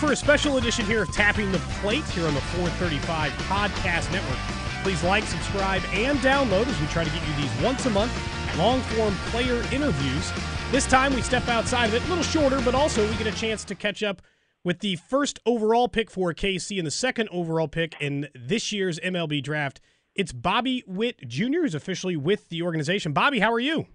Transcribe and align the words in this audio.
For 0.00 0.12
a 0.12 0.16
special 0.16 0.56
edition 0.56 0.86
here 0.86 1.02
of 1.02 1.12
Tapping 1.12 1.52
the 1.52 1.58
Plate 1.82 2.04
here 2.06 2.26
on 2.26 2.32
the 2.32 2.40
435 2.40 3.30
Podcast 3.32 4.10
Network. 4.10 4.38
Please 4.82 5.04
like, 5.04 5.24
subscribe, 5.24 5.82
and 5.92 6.18
download 6.20 6.66
as 6.68 6.80
we 6.80 6.86
try 6.86 7.04
to 7.04 7.10
get 7.10 7.28
you 7.28 7.34
these 7.34 7.62
once 7.62 7.84
a 7.84 7.90
month 7.90 8.10
long 8.56 8.80
form 8.80 9.14
player 9.26 9.62
interviews. 9.72 10.32
This 10.70 10.86
time 10.86 11.14
we 11.14 11.20
step 11.20 11.46
outside 11.48 11.86
of 11.86 11.94
it, 11.94 12.04
a 12.04 12.08
little 12.08 12.24
shorter, 12.24 12.62
but 12.64 12.74
also 12.74 13.06
we 13.08 13.14
get 13.16 13.26
a 13.26 13.36
chance 13.36 13.62
to 13.64 13.74
catch 13.74 14.02
up 14.02 14.22
with 14.64 14.80
the 14.80 14.96
first 14.96 15.38
overall 15.44 15.86
pick 15.86 16.10
for 16.10 16.32
KC 16.32 16.78
and 16.78 16.86
the 16.86 16.90
second 16.90 17.28
overall 17.30 17.68
pick 17.68 17.94
in 18.00 18.28
this 18.34 18.72
year's 18.72 18.98
MLB 19.00 19.42
draft. 19.42 19.80
It's 20.14 20.32
Bobby 20.32 20.82
Witt 20.86 21.28
Jr. 21.28 21.60
who's 21.60 21.74
officially 21.74 22.16
with 22.16 22.48
the 22.48 22.62
organization. 22.62 23.12
Bobby, 23.12 23.38
how 23.40 23.52
are 23.52 23.60
you? 23.60 23.86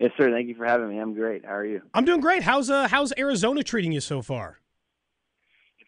Yes, 0.00 0.10
sir. 0.18 0.32
Thank 0.32 0.48
you 0.48 0.56
for 0.56 0.64
having 0.64 0.88
me. 0.88 0.98
I'm 0.98 1.14
great. 1.14 1.44
How 1.44 1.54
are 1.54 1.64
you? 1.64 1.82
I'm 1.94 2.04
doing 2.04 2.20
great. 2.20 2.42
How's 2.42 2.68
uh 2.68 2.88
how's 2.88 3.12
Arizona 3.16 3.62
treating 3.62 3.92
you 3.92 4.00
so 4.00 4.22
far? 4.22 4.58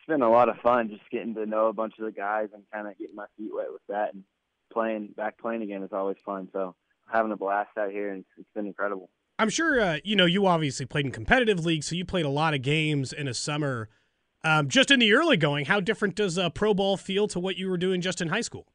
It's 0.05 0.11
been 0.11 0.21
a 0.21 0.31
lot 0.31 0.51
of 0.51 0.59
fun 0.59 0.91
just 0.91 1.09
getting 1.11 1.35
to 1.35 1.47
know 1.47 1.69
a 1.69 1.73
bunch 1.73 1.95
of 1.99 2.05
the 2.05 2.13
guys 2.13 2.49
and 2.53 2.63
kind 2.71 2.87
of 2.87 2.99
getting 2.99 3.17
my 3.17 3.25
feet 3.39 3.49
wet 3.55 3.73
with 3.73 3.81
that 3.89 4.13
and 4.13 4.23
playing 4.71 5.15
back 5.17 5.39
playing 5.39 5.63
again 5.63 5.83
is 5.83 5.95
always 5.95 6.19
fun. 6.27 6.51
So 6.53 6.75
having 7.11 7.33
a 7.33 7.39
blast 7.39 7.71
out 7.79 7.91
here 7.91 8.13
and 8.13 8.23
it's 8.37 8.47
been 8.55 8.67
incredible. 8.67 9.09
I'm 9.39 9.49
sure 9.49 9.81
uh, 9.81 9.99
you 10.05 10.15
know 10.15 10.27
you 10.27 10.47
obviously 10.47 10.85
played 10.85 11.07
in 11.07 11.11
competitive 11.11 11.65
leagues, 11.65 11.87
so 11.87 11.97
you 11.97 12.05
played 12.05 12.27
a 12.27 12.31
lot 12.31 12.53
of 12.53 12.61
games 12.61 13.15
in 13.15 13.29
a 13.29 13.33
summer. 13.33 13.89
Um, 14.43 14.69
just 14.69 14.91
in 14.91 15.01
the 15.01 15.11
early 15.15 15.39
going, 15.39 15.65
how 15.65 15.81
different 15.81 16.17
does 16.17 16.37
uh, 16.37 16.51
pro 16.51 16.75
ball 16.75 16.99
feel 16.99 17.27
to 17.29 17.41
what 17.41 17.57
you 17.57 17.71
were 17.71 17.79
doing 17.79 18.03
just 18.03 18.21
in 18.21 18.29
high 18.29 18.43
school? 18.43 18.67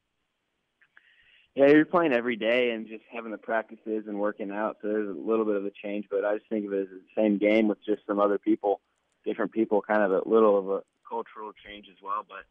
Yeah, 1.54 1.68
you're 1.68 1.86
playing 1.86 2.12
every 2.12 2.38
day 2.38 2.72
and 2.72 2.88
just 2.88 3.04
having 3.14 3.30
the 3.30 3.38
practices 3.38 4.06
and 4.08 4.20
working 4.20 4.50
out. 4.50 4.78
So 4.82 4.88
there's 4.88 5.16
a 5.16 5.20
little 5.20 5.46
bit 5.46 5.58
of 5.58 5.66
a 5.66 5.72
change, 5.84 6.08
but 6.10 6.26
I 6.26 6.38
just 6.38 6.50
think 6.50 6.66
of 6.66 6.74
it 6.74 6.82
as 6.82 6.88
the 6.88 7.22
same 7.22 7.38
game 7.38 7.68
with 7.68 7.78
just 7.86 8.02
some 8.08 8.20
other 8.20 8.40
people, 8.40 8.82
different 9.26 9.52
people, 9.52 9.84
kind 9.84 10.02
of 10.02 10.12
a 10.12 10.28
little 10.28 10.58
of 10.58 10.70
a 10.70 10.82
cultural 11.10 11.52
change 11.66 11.88
as 11.90 11.98
well. 12.04 12.24
But 12.28 12.46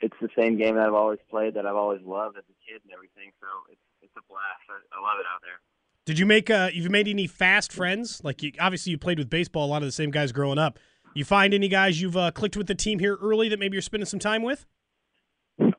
it's 0.00 0.16
the 0.20 0.28
same 0.36 0.58
game 0.58 0.74
that 0.74 0.86
I've 0.86 0.94
always 0.94 1.20
played, 1.30 1.54
that 1.54 1.66
I've 1.66 1.76
always 1.76 2.02
loved 2.02 2.36
as 2.36 2.44
a 2.44 2.56
kid 2.66 2.82
and 2.82 2.92
everything. 2.92 3.30
So 3.40 3.46
it's 3.70 3.80
it's 4.02 4.16
a 4.18 4.24
blast. 4.28 4.66
I, 4.68 4.82
I 4.90 5.00
love 5.00 5.20
it 5.20 5.26
out 5.32 5.40
there. 5.42 5.60
Did 6.04 6.18
you 6.18 6.26
make 6.26 6.50
uh, 6.50 6.70
you 6.72 6.88
made 6.90 7.08
any 7.08 7.26
fast 7.26 7.72
friends? 7.72 8.20
Like 8.22 8.42
you, 8.42 8.52
obviously 8.60 8.90
you 8.90 8.98
played 8.98 9.18
with 9.18 9.30
baseball, 9.30 9.64
a 9.64 9.70
lot 9.70 9.82
of 9.82 9.88
the 9.88 9.92
same 9.92 10.10
guys 10.10 10.32
growing 10.32 10.58
up. 10.58 10.78
You 11.14 11.24
find 11.24 11.54
any 11.54 11.68
guys 11.68 12.00
you've 12.00 12.16
uh, 12.16 12.30
clicked 12.30 12.56
with 12.56 12.66
the 12.66 12.74
team 12.74 12.98
here 12.98 13.16
early 13.22 13.48
that 13.48 13.58
maybe 13.58 13.74
you're 13.74 13.82
spending 13.82 14.06
some 14.06 14.20
time 14.20 14.42
with? 14.42 14.66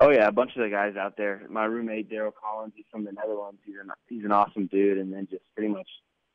Oh 0.02 0.10
yeah, 0.10 0.28
a 0.28 0.32
bunch 0.32 0.52
of 0.56 0.64
the 0.64 0.70
guys 0.70 0.96
out 0.96 1.16
there. 1.16 1.44
My 1.50 1.66
roommate 1.66 2.10
Darryl 2.12 2.32
Collins, 2.34 2.74
he's 2.76 2.86
from 2.92 3.06
the 3.06 3.12
Netherlands. 3.12 3.60
He's 3.64 3.76
an 3.82 3.92
he's 4.10 4.26
an 4.26 4.32
awesome 4.32 4.66
dude, 4.66 4.98
and 4.98 5.14
then 5.14 5.28
just 5.30 5.44
pretty 5.54 5.72
much 5.72 5.88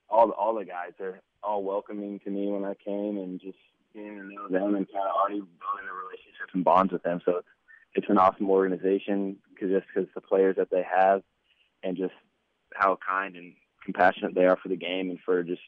all 0.09 0.28
the, 0.28 0.33
all 0.34 0.55
the 0.55 0.65
guys 0.65 0.93
are 1.00 1.20
all 1.43 1.65
welcoming 1.65 2.20
to 2.20 2.31
me 2.31 2.47
when 2.47 2.65
I 2.65 2.75
came, 2.75 3.19
and 3.19 3.41
just 3.41 3.59
getting 3.94 4.16
to 4.16 4.25
know 4.25 4.48
them 4.48 4.75
and 4.75 4.86
kind 4.86 5.06
of 5.06 5.14
already 5.14 5.41
building 5.41 5.88
a 5.88 5.94
relationship 5.94 6.48
and 6.54 6.64
bonds 6.64 6.92
with 6.92 7.03
them. 7.03 7.20
So 7.25 7.36
it's 7.38 7.48
it's 7.94 8.06
an 8.08 8.19
awesome 8.19 8.48
organization 8.48 9.36
because 9.53 9.70
just 9.70 9.86
because 9.92 10.08
the 10.14 10.20
players 10.20 10.56
that 10.56 10.70
they 10.70 10.82
have, 10.82 11.22
and 11.82 11.97
just 11.97 12.14
how 12.75 12.98
kind 13.06 13.36
and 13.36 13.53
compassionate 13.84 14.34
they 14.34 14.47
are 14.47 14.56
for 14.56 14.69
the 14.69 14.76
game 14.76 15.10
and 15.10 15.19
for 15.25 15.42
just 15.42 15.60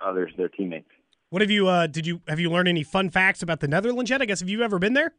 others, 0.00 0.32
their 0.36 0.48
teammates. 0.48 0.90
What 1.30 1.42
have 1.42 1.50
you? 1.50 1.68
Uh, 1.68 1.86
did 1.86 2.06
you 2.06 2.20
have 2.26 2.40
you 2.40 2.50
learned 2.50 2.68
any 2.68 2.82
fun 2.82 3.10
facts 3.10 3.42
about 3.42 3.60
the 3.60 3.68
Netherlands 3.68 4.10
yet? 4.10 4.22
I 4.22 4.24
guess 4.24 4.40
have 4.40 4.48
you 4.48 4.62
ever 4.62 4.78
been 4.78 4.94
there? 4.94 5.14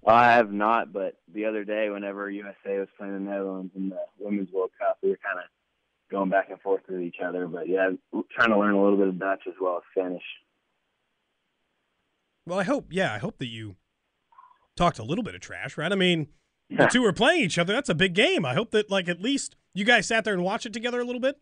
Well, 0.00 0.14
I 0.14 0.32
have 0.32 0.52
not, 0.52 0.92
but 0.92 1.16
the 1.34 1.44
other 1.44 1.64
day, 1.64 1.90
whenever 1.90 2.30
USA 2.30 2.78
was 2.78 2.88
playing 2.96 3.14
the 3.14 3.30
Netherlands 3.30 3.72
in 3.74 3.88
the 3.88 3.98
Women's 4.18 4.52
World 4.52 4.70
Cup, 4.78 4.98
we 5.02 5.10
were 5.10 5.18
kind 5.22 5.38
of 5.38 5.44
going 6.10 6.30
back 6.30 6.50
and 6.50 6.60
forth 6.60 6.82
with 6.88 7.00
each 7.00 7.16
other. 7.22 7.48
But 7.48 7.68
yeah, 7.68 7.90
trying 8.30 8.50
to 8.50 8.58
learn 8.58 8.74
a 8.74 8.82
little 8.82 8.96
bit 8.96 9.08
of 9.08 9.18
Dutch 9.18 9.42
as 9.48 9.54
well 9.60 9.78
as 9.78 9.82
Spanish. 9.90 10.22
Well, 12.48 12.58
I 12.58 12.64
hope. 12.64 12.86
Yeah, 12.90 13.12
I 13.12 13.18
hope 13.18 13.38
that 13.38 13.46
you 13.46 13.76
talked 14.76 14.98
a 14.98 15.04
little 15.04 15.24
bit 15.24 15.34
of 15.34 15.40
trash, 15.40 15.76
right? 15.76 15.92
I 15.92 15.96
mean, 15.96 16.28
the 16.70 16.86
two 16.86 17.02
were 17.02 17.12
playing 17.12 17.42
each 17.42 17.58
other. 17.58 17.72
That's 17.72 17.88
a 17.88 17.94
big 17.94 18.14
game. 18.14 18.44
I 18.44 18.54
hope 18.54 18.70
that, 18.72 18.90
like, 18.90 19.08
at 19.08 19.20
least 19.20 19.56
you 19.74 19.84
guys 19.84 20.06
sat 20.06 20.24
there 20.24 20.34
and 20.34 20.42
watched 20.42 20.66
it 20.66 20.72
together 20.72 21.00
a 21.00 21.04
little 21.04 21.20
bit. 21.20 21.38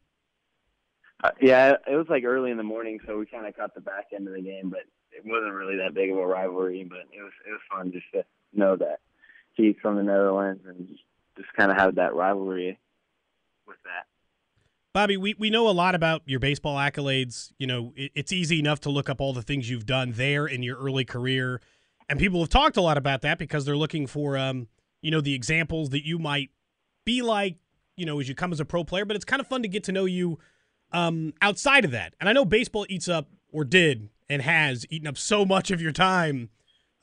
Uh, 1.22 1.30
yeah, 1.40 1.76
it 1.86 1.96
was 1.96 2.06
like 2.08 2.24
early 2.24 2.50
in 2.50 2.56
the 2.56 2.62
morning, 2.62 2.98
so 3.06 3.18
we 3.18 3.26
kind 3.26 3.46
of 3.46 3.56
caught 3.56 3.74
the 3.74 3.80
back 3.80 4.06
end 4.14 4.28
of 4.28 4.34
the 4.34 4.42
game, 4.42 4.68
but 4.68 4.82
it 5.12 5.24
wasn't 5.24 5.54
really 5.54 5.76
that 5.78 5.94
big 5.94 6.10
of 6.10 6.18
a 6.18 6.26
rivalry. 6.26 6.84
But 6.84 7.06
it 7.12 7.22
was 7.22 7.32
it 7.46 7.50
was 7.50 7.60
fun 7.70 7.92
just 7.92 8.06
to 8.12 8.24
know 8.52 8.76
that 8.76 9.00
he's 9.54 9.76
from 9.80 9.96
the 9.96 10.02
Netherlands 10.02 10.62
and 10.66 10.86
just, 10.88 11.02
just 11.38 11.52
kind 11.54 11.70
of 11.70 11.78
have 11.78 11.94
that 11.94 12.14
rivalry 12.14 12.78
with 13.66 13.78
that. 13.84 14.06
Bobby, 14.96 15.18
we, 15.18 15.34
we 15.38 15.50
know 15.50 15.68
a 15.68 15.72
lot 15.72 15.94
about 15.94 16.22
your 16.24 16.40
baseball 16.40 16.78
accolades. 16.78 17.52
You 17.58 17.66
know, 17.66 17.92
it, 17.96 18.12
it's 18.14 18.32
easy 18.32 18.58
enough 18.58 18.80
to 18.80 18.88
look 18.88 19.10
up 19.10 19.20
all 19.20 19.34
the 19.34 19.42
things 19.42 19.68
you've 19.68 19.84
done 19.84 20.12
there 20.12 20.46
in 20.46 20.62
your 20.62 20.78
early 20.78 21.04
career. 21.04 21.60
And 22.08 22.18
people 22.18 22.40
have 22.40 22.48
talked 22.48 22.78
a 22.78 22.80
lot 22.80 22.96
about 22.96 23.20
that 23.20 23.36
because 23.36 23.66
they're 23.66 23.76
looking 23.76 24.06
for, 24.06 24.38
um, 24.38 24.68
you 25.02 25.10
know, 25.10 25.20
the 25.20 25.34
examples 25.34 25.90
that 25.90 26.06
you 26.06 26.18
might 26.18 26.48
be 27.04 27.20
like, 27.20 27.58
you 27.98 28.06
know, 28.06 28.20
as 28.20 28.26
you 28.30 28.34
come 28.34 28.52
as 28.52 28.58
a 28.58 28.64
pro 28.64 28.84
player. 28.84 29.04
But 29.04 29.16
it's 29.16 29.24
kind 29.26 29.38
of 29.38 29.46
fun 29.46 29.60
to 29.60 29.68
get 29.68 29.84
to 29.84 29.92
know 29.92 30.06
you 30.06 30.38
um, 30.92 31.34
outside 31.42 31.84
of 31.84 31.90
that. 31.90 32.14
And 32.18 32.26
I 32.26 32.32
know 32.32 32.46
baseball 32.46 32.86
eats 32.88 33.06
up, 33.06 33.28
or 33.52 33.66
did, 33.66 34.08
and 34.30 34.40
has 34.40 34.86
eaten 34.88 35.06
up 35.06 35.18
so 35.18 35.44
much 35.44 35.70
of 35.70 35.82
your 35.82 35.92
time 35.92 36.48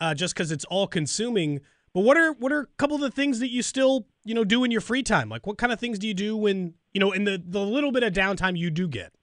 uh, 0.01 0.15
just 0.15 0.33
because 0.33 0.51
it's 0.51 0.65
all 0.65 0.87
consuming. 0.87 1.61
But 1.93 2.01
what 2.01 2.17
are 2.17 2.33
what 2.33 2.51
are 2.51 2.61
a 2.61 2.67
couple 2.77 2.95
of 2.95 3.01
the 3.01 3.11
things 3.11 3.37
that 3.37 3.51
you 3.51 3.61
still 3.61 4.07
you 4.25 4.33
know 4.33 4.43
do 4.43 4.63
in 4.63 4.71
your 4.71 4.81
free 4.81 5.03
time? 5.03 5.29
Like 5.29 5.45
what 5.45 5.59
kind 5.59 5.71
of 5.71 5.79
things 5.79 5.99
do 5.99 6.07
you 6.07 6.15
do 6.15 6.35
when 6.35 6.73
you 6.93 6.99
know 6.99 7.11
in 7.11 7.23
the 7.23 7.41
the 7.43 7.61
little 7.61 7.91
bit 7.91 8.03
of 8.03 8.13
downtime 8.13 8.57
you 8.57 8.69
do 8.69 8.87
get? 8.87 9.13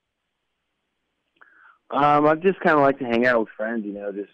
Um, 1.90 2.26
I 2.26 2.34
just 2.36 2.60
kind 2.60 2.76
of 2.76 2.82
like 2.82 2.98
to 3.00 3.04
hang 3.04 3.26
out 3.26 3.40
with 3.40 3.48
friends, 3.56 3.84
you 3.84 3.92
know, 3.92 4.12
just 4.12 4.30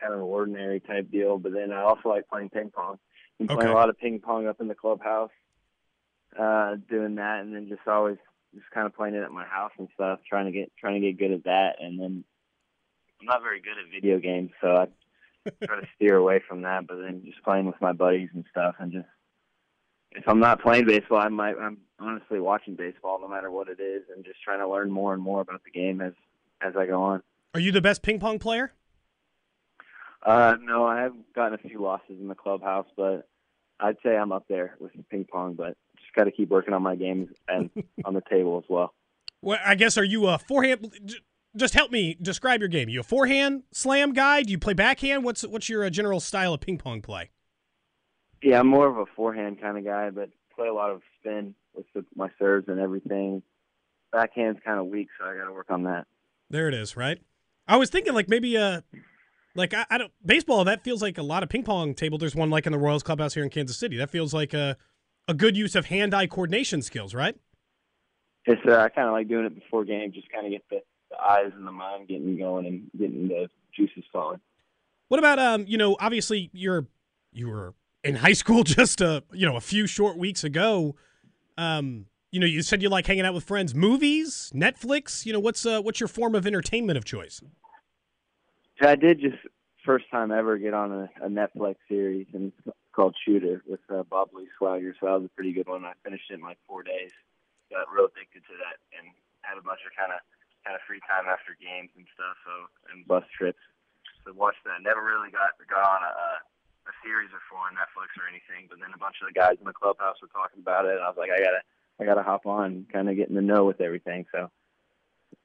kind 0.00 0.12
of 0.12 0.18
an 0.20 0.24
ordinary 0.24 0.80
type 0.80 1.10
deal. 1.10 1.38
But 1.38 1.52
then 1.52 1.72
I 1.72 1.82
also 1.82 2.08
like 2.08 2.28
playing 2.28 2.50
ping 2.50 2.70
pong. 2.70 2.98
Been 3.38 3.48
playing 3.48 3.70
Okay. 3.70 3.70
a 3.70 3.74
lot 3.74 3.88
of 3.88 3.98
ping 3.98 4.20
pong 4.20 4.46
up 4.46 4.60
in 4.60 4.68
the 4.68 4.74
clubhouse, 4.74 5.30
uh, 6.38 6.76
doing 6.90 7.14
that, 7.14 7.40
and 7.40 7.54
then 7.54 7.68
just 7.68 7.86
always 7.86 8.18
just 8.54 8.70
kind 8.70 8.86
of 8.86 8.94
playing 8.94 9.14
it 9.14 9.22
at 9.22 9.30
my 9.32 9.46
house 9.46 9.72
and 9.78 9.88
stuff, 9.94 10.20
trying 10.28 10.46
to 10.46 10.52
get 10.52 10.70
trying 10.78 11.00
to 11.00 11.06
get 11.06 11.18
good 11.18 11.32
at 11.32 11.44
that. 11.44 11.76
And 11.80 11.98
then 11.98 12.24
I'm 13.20 13.26
not 13.26 13.42
very 13.42 13.60
good 13.60 13.78
at 13.82 13.90
video 13.90 14.18
games, 14.18 14.50
so 14.60 14.68
I 14.68 14.88
try 15.66 15.80
to 15.80 15.86
steer 15.96 16.16
away 16.16 16.42
from 16.46 16.62
that. 16.62 16.86
But 16.86 16.96
then 17.00 17.22
just 17.24 17.42
playing 17.44 17.64
with 17.64 17.80
my 17.80 17.92
buddies 17.92 18.28
and 18.34 18.44
stuff, 18.50 18.74
and 18.78 18.92
just 18.92 19.08
if 20.12 20.28
I'm 20.28 20.40
not 20.40 20.60
playing 20.60 20.86
baseball, 20.86 21.18
I 21.18 21.28
might 21.28 21.56
I'm 21.60 21.78
honestly 21.98 22.40
watching 22.40 22.74
baseball 22.74 23.20
no 23.20 23.28
matter 23.28 23.50
what 23.50 23.68
it 23.68 23.80
is, 23.80 24.02
and 24.14 24.24
just 24.24 24.42
trying 24.42 24.60
to 24.60 24.68
learn 24.68 24.90
more 24.90 25.14
and 25.14 25.22
more 25.22 25.40
about 25.40 25.62
the 25.64 25.70
game 25.70 26.00
as 26.00 26.12
as 26.60 26.76
I 26.76 26.86
go 26.86 27.02
on. 27.02 27.22
Are 27.54 27.60
you 27.60 27.72
the 27.72 27.80
best 27.80 28.02
ping 28.02 28.20
pong 28.20 28.38
player? 28.38 28.72
Uh, 30.22 30.56
no, 30.60 30.84
I 30.84 31.00
have 31.00 31.14
gotten 31.34 31.54
a 31.54 31.68
few 31.68 31.80
losses 31.80 32.20
in 32.20 32.28
the 32.28 32.34
clubhouse, 32.34 32.86
but 32.96 33.26
I'd 33.78 33.96
say 34.02 34.16
I'm 34.16 34.32
up 34.32 34.44
there 34.48 34.76
with 34.78 34.92
ping 35.08 35.26
pong. 35.30 35.54
But 35.54 35.76
just 35.96 36.14
got 36.14 36.24
to 36.24 36.30
keep 36.30 36.50
working 36.50 36.74
on 36.74 36.82
my 36.82 36.96
games 36.96 37.28
and 37.48 37.70
on 38.04 38.14
the 38.14 38.22
table 38.28 38.58
as 38.58 38.68
well. 38.68 38.92
Well, 39.42 39.58
I 39.64 39.74
guess 39.74 39.96
are 39.96 40.04
you 40.04 40.26
a 40.26 40.38
forehand? 40.38 40.92
Just 41.56 41.74
help 41.74 41.90
me 41.90 42.16
describe 42.20 42.60
your 42.60 42.68
game. 42.68 42.88
you 42.88 43.00
a 43.00 43.04
forehand 43.04 43.62
slam 43.72 44.12
guy? 44.12 44.42
Do 44.42 44.52
you 44.52 44.58
play 44.58 44.74
backhand? 44.74 45.24
What's 45.24 45.42
what's 45.42 45.68
your 45.68 45.84
uh, 45.84 45.90
general 45.90 46.20
style 46.20 46.54
of 46.54 46.60
ping 46.60 46.78
pong 46.78 47.00
play? 47.00 47.30
Yeah, 48.42 48.60
I'm 48.60 48.66
more 48.66 48.88
of 48.88 48.96
a 48.96 49.06
forehand 49.16 49.60
kind 49.60 49.76
of 49.76 49.84
guy, 49.84 50.10
but 50.10 50.30
play 50.54 50.68
a 50.68 50.74
lot 50.74 50.90
of 50.90 51.02
spin 51.18 51.54
with 51.74 51.86
the, 51.94 52.04
my 52.14 52.28
serves 52.38 52.68
and 52.68 52.80
everything. 52.80 53.42
Backhand's 54.12 54.60
kind 54.64 54.80
of 54.80 54.86
weak, 54.86 55.08
so 55.18 55.26
I 55.26 55.36
got 55.36 55.44
to 55.44 55.52
work 55.52 55.70
on 55.70 55.84
that. 55.84 56.06
There 56.48 56.68
it 56.68 56.74
is, 56.74 56.96
right? 56.96 57.20
I 57.68 57.76
was 57.76 57.90
thinking 57.90 58.14
like 58.14 58.28
maybe 58.28 58.56
uh 58.56 58.80
like 59.54 59.72
I, 59.74 59.86
I 59.90 59.98
don't 59.98 60.12
baseball 60.24 60.64
that 60.64 60.82
feels 60.82 61.02
like 61.02 61.18
a 61.18 61.22
lot 61.22 61.42
of 61.42 61.48
ping 61.48 61.62
pong 61.62 61.94
table. 61.94 62.18
There's 62.18 62.34
one 62.34 62.50
like 62.50 62.66
in 62.66 62.72
the 62.72 62.78
Royals 62.78 63.02
clubhouse 63.02 63.34
here 63.34 63.44
in 63.44 63.50
Kansas 63.50 63.78
City. 63.78 63.96
That 63.96 64.10
feels 64.10 64.34
like 64.34 64.52
a 64.54 64.76
a 65.28 65.34
good 65.34 65.56
use 65.56 65.76
of 65.76 65.86
hand 65.86 66.12
eye 66.12 66.26
coordination 66.26 66.82
skills, 66.82 67.14
right? 67.14 67.36
It's 68.46 68.60
uh, 68.66 68.76
I 68.76 68.88
kind 68.88 69.06
of 69.06 69.12
like 69.12 69.28
doing 69.28 69.44
it 69.44 69.54
before 69.54 69.84
game, 69.84 70.12
just 70.12 70.30
kind 70.32 70.46
of 70.46 70.52
get 70.52 70.64
the, 70.70 70.80
the 71.10 71.20
eyes 71.20 71.52
and 71.54 71.66
the 71.66 71.72
mind 71.72 72.08
getting 72.08 72.36
going 72.36 72.66
and 72.66 72.90
getting 72.98 73.28
the 73.28 73.48
juices 73.76 74.04
flowing. 74.10 74.40
What 75.08 75.18
about 75.18 75.38
um 75.38 75.64
you 75.68 75.78
know 75.78 75.96
obviously 76.00 76.50
you're 76.52 76.86
you 77.32 77.48
were 77.48 77.74
in 78.04 78.16
high 78.16 78.32
school 78.32 78.62
just 78.64 79.00
a 79.00 79.22
you 79.32 79.46
know 79.46 79.56
a 79.56 79.60
few 79.60 79.86
short 79.86 80.16
weeks 80.16 80.44
ago. 80.44 80.96
Um, 81.56 82.06
you 82.30 82.38
know, 82.38 82.46
you 82.46 82.62
said 82.62 82.80
you 82.80 82.88
like 82.88 83.06
hanging 83.06 83.26
out 83.26 83.34
with 83.34 83.44
friends. 83.44 83.74
Movies, 83.74 84.52
Netflix. 84.54 85.26
You 85.26 85.32
know, 85.32 85.40
what's 85.40 85.66
uh, 85.66 85.80
what's 85.82 86.00
your 86.00 86.08
form 86.08 86.34
of 86.34 86.46
entertainment 86.46 86.96
of 86.96 87.04
choice? 87.04 87.42
I 88.80 88.96
did 88.96 89.20
just 89.20 89.36
first 89.84 90.06
time 90.10 90.30
ever 90.32 90.56
get 90.56 90.72
on 90.72 90.92
a, 90.92 91.10
a 91.20 91.28
Netflix 91.28 91.76
series, 91.88 92.26
and 92.32 92.52
it's 92.64 92.76
called 92.94 93.14
Shooter 93.26 93.62
with 93.66 93.80
uh, 93.92 94.04
Bob 94.04 94.30
Lee 94.32 94.48
Swagger. 94.56 94.94
So 94.98 95.06
that 95.06 95.20
was 95.20 95.26
a 95.26 95.34
pretty 95.36 95.52
good 95.52 95.68
one. 95.68 95.84
I 95.84 95.92
finished 96.04 96.30
it 96.30 96.34
in 96.34 96.40
like 96.40 96.58
four 96.66 96.82
days. 96.82 97.10
Got 97.70 97.92
real 97.92 98.06
addicted 98.08 98.40
to 98.46 98.54
that, 98.62 98.78
and 98.96 99.10
had 99.42 99.58
a 99.58 99.64
bunch 99.66 99.80
of 99.84 99.92
kind 99.98 100.14
of 100.14 100.22
kind 100.64 100.76
of 100.76 100.82
free 100.86 101.02
time 101.04 101.28
after 101.28 101.58
games 101.60 101.90
and 101.96 102.06
stuff. 102.14 102.36
So 102.46 102.52
and 102.94 103.04
bus 103.04 103.26
trips. 103.36 103.60
So 104.24 104.32
watched 104.32 104.62
that. 104.64 104.80
Never 104.80 105.02
really 105.02 105.34
got 105.34 105.58
got 105.68 105.82
on 105.82 106.02
a, 106.06 106.12
a 106.14 106.28
series 107.04 107.30
before 107.30 107.64
on 107.64 107.74
Netflix 107.74 108.12
or 108.20 108.28
anything, 108.28 108.68
but 108.68 108.78
then 108.80 108.90
a 108.94 108.98
bunch 108.98 109.16
of 109.22 109.28
the 109.28 109.36
guys 109.38 109.56
in 109.60 109.66
the 109.66 109.72
clubhouse 109.72 110.16
were 110.20 110.28
talking 110.28 110.60
about 110.60 110.84
it, 110.84 110.92
and 110.92 111.00
I 111.00 111.08
was 111.08 111.16
like, 111.16 111.30
I 111.30 111.38
gotta 111.38 111.62
I 112.00 112.04
gotta 112.04 112.22
hop 112.22 112.46
on, 112.46 112.86
kind 112.92 113.08
of 113.08 113.16
get 113.16 113.28
in 113.28 113.34
the 113.34 113.42
know 113.42 113.64
with 113.64 113.80
everything. 113.80 114.26
So 114.32 114.50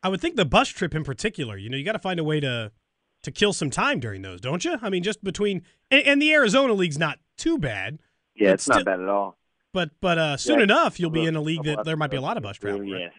I 0.04 0.10
would 0.10 0.22
think 0.22 0.36
the 0.36 0.46
bus 0.46 0.70
trip 0.70 0.94
in 0.96 1.04
particular. 1.04 1.58
You 1.58 1.70
know, 1.70 1.78
you 1.78 1.84
got 1.86 1.94
to 1.94 2.00
find 2.00 2.20
a 2.20 2.24
way 2.24 2.40
to 2.40 2.72
to 3.24 3.32
kill 3.32 3.54
some 3.54 3.70
time 3.70 4.00
during 4.00 4.22
those, 4.22 4.40
don't 4.42 4.64
you? 4.64 4.78
I 4.82 4.90
mean, 4.90 5.04
just 5.04 5.24
between 5.24 5.64
and, 5.90 6.04
and 6.06 6.22
the 6.22 6.32
Arizona 6.34 6.74
league's 6.74 6.98
not 7.00 7.20
too 7.38 7.58
bad. 7.58 8.00
yeah, 8.36 8.52
it's 8.52 8.68
not 8.68 8.86
bad 8.86 9.00
at 9.00 9.10
all. 9.10 9.38
But 9.74 9.92
but 10.00 10.18
uh, 10.18 10.38
soon 10.38 10.60
Yeah, 10.60 10.64
enough, 10.64 11.00
you'll 11.00 11.10
be 11.10 11.26
in 11.26 11.36
a 11.36 11.42
league 11.42 11.64
that 11.64 11.84
there 11.86 11.98
might 11.98 12.12
be 12.12 12.18
a 12.18 12.22
lot 12.22 12.38
of 12.38 12.44
bus 12.44 12.58
travel. 12.58 12.82
right? 12.82 13.02
Yes. 13.02 13.14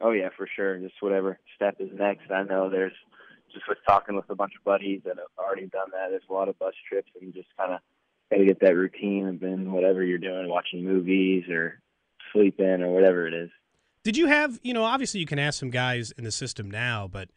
Oh 0.00 0.10
yeah, 0.10 0.28
for 0.36 0.48
sure. 0.54 0.78
Just 0.78 0.94
whatever 1.00 1.38
step 1.54 1.76
is 1.78 1.90
next. 1.94 2.30
I 2.30 2.42
know 2.42 2.68
there's 2.68 2.92
just 3.56 3.68
with 3.68 3.78
talking 3.88 4.14
with 4.14 4.28
a 4.28 4.34
bunch 4.34 4.52
of 4.58 4.64
buddies 4.64 5.00
that 5.04 5.16
have 5.16 5.26
already 5.38 5.66
done 5.66 5.88
that. 5.92 6.10
There's 6.10 6.22
a 6.28 6.32
lot 6.32 6.48
of 6.48 6.58
bus 6.58 6.74
trips 6.88 7.10
and 7.18 7.26
you 7.26 7.32
just 7.32 7.54
kind 7.56 7.72
of 7.72 7.80
got 8.30 8.38
to 8.38 8.44
get 8.44 8.60
that 8.60 8.76
routine 8.76 9.26
of 9.26 9.40
then 9.40 9.72
whatever 9.72 10.04
you're 10.04 10.18
doing, 10.18 10.48
watching 10.48 10.84
movies 10.84 11.44
or 11.48 11.80
sleeping 12.32 12.82
or 12.82 12.90
whatever 12.90 13.26
it 13.26 13.32
is. 13.32 13.50
Did 14.04 14.16
you 14.16 14.26
have, 14.26 14.60
you 14.62 14.74
know, 14.74 14.84
obviously 14.84 15.20
you 15.20 15.26
can 15.26 15.38
ask 15.38 15.58
some 15.58 15.70
guys 15.70 16.12
in 16.18 16.24
the 16.24 16.30
system 16.30 16.70
now, 16.70 17.08
but, 17.10 17.30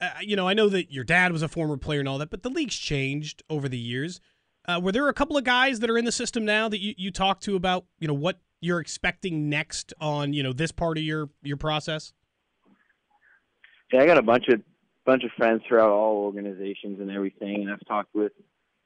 uh, 0.00 0.10
you 0.20 0.36
know, 0.36 0.46
I 0.46 0.54
know 0.54 0.68
that 0.68 0.92
your 0.92 1.04
dad 1.04 1.32
was 1.32 1.42
a 1.42 1.48
former 1.48 1.76
player 1.76 2.00
and 2.00 2.08
all 2.08 2.18
that, 2.18 2.30
but 2.30 2.42
the 2.42 2.50
league's 2.50 2.76
changed 2.76 3.42
over 3.48 3.68
the 3.68 3.78
years. 3.78 4.20
Uh, 4.66 4.80
were 4.82 4.92
there 4.92 5.08
a 5.08 5.14
couple 5.14 5.36
of 5.36 5.44
guys 5.44 5.80
that 5.80 5.90
are 5.90 5.98
in 5.98 6.04
the 6.04 6.12
system 6.12 6.44
now 6.44 6.68
that 6.68 6.80
you, 6.80 6.94
you 6.96 7.10
talked 7.10 7.42
to 7.44 7.56
about, 7.56 7.86
you 7.98 8.06
know, 8.06 8.14
what 8.14 8.38
you're 8.60 8.80
expecting 8.80 9.48
next 9.48 9.94
on, 10.00 10.32
you 10.32 10.42
know, 10.42 10.52
this 10.52 10.72
part 10.72 10.98
of 10.98 11.04
your, 11.04 11.30
your 11.42 11.56
process? 11.56 12.12
Yeah, 13.92 14.02
I 14.02 14.06
got 14.06 14.18
a 14.18 14.22
bunch 14.22 14.48
of 14.48 14.60
bunch 15.04 15.24
of 15.24 15.30
friends 15.36 15.62
throughout 15.66 15.90
all 15.90 16.24
organizations 16.24 17.00
and 17.00 17.10
everything, 17.10 17.62
and 17.62 17.70
I've 17.70 17.84
talked 17.86 18.14
with 18.14 18.32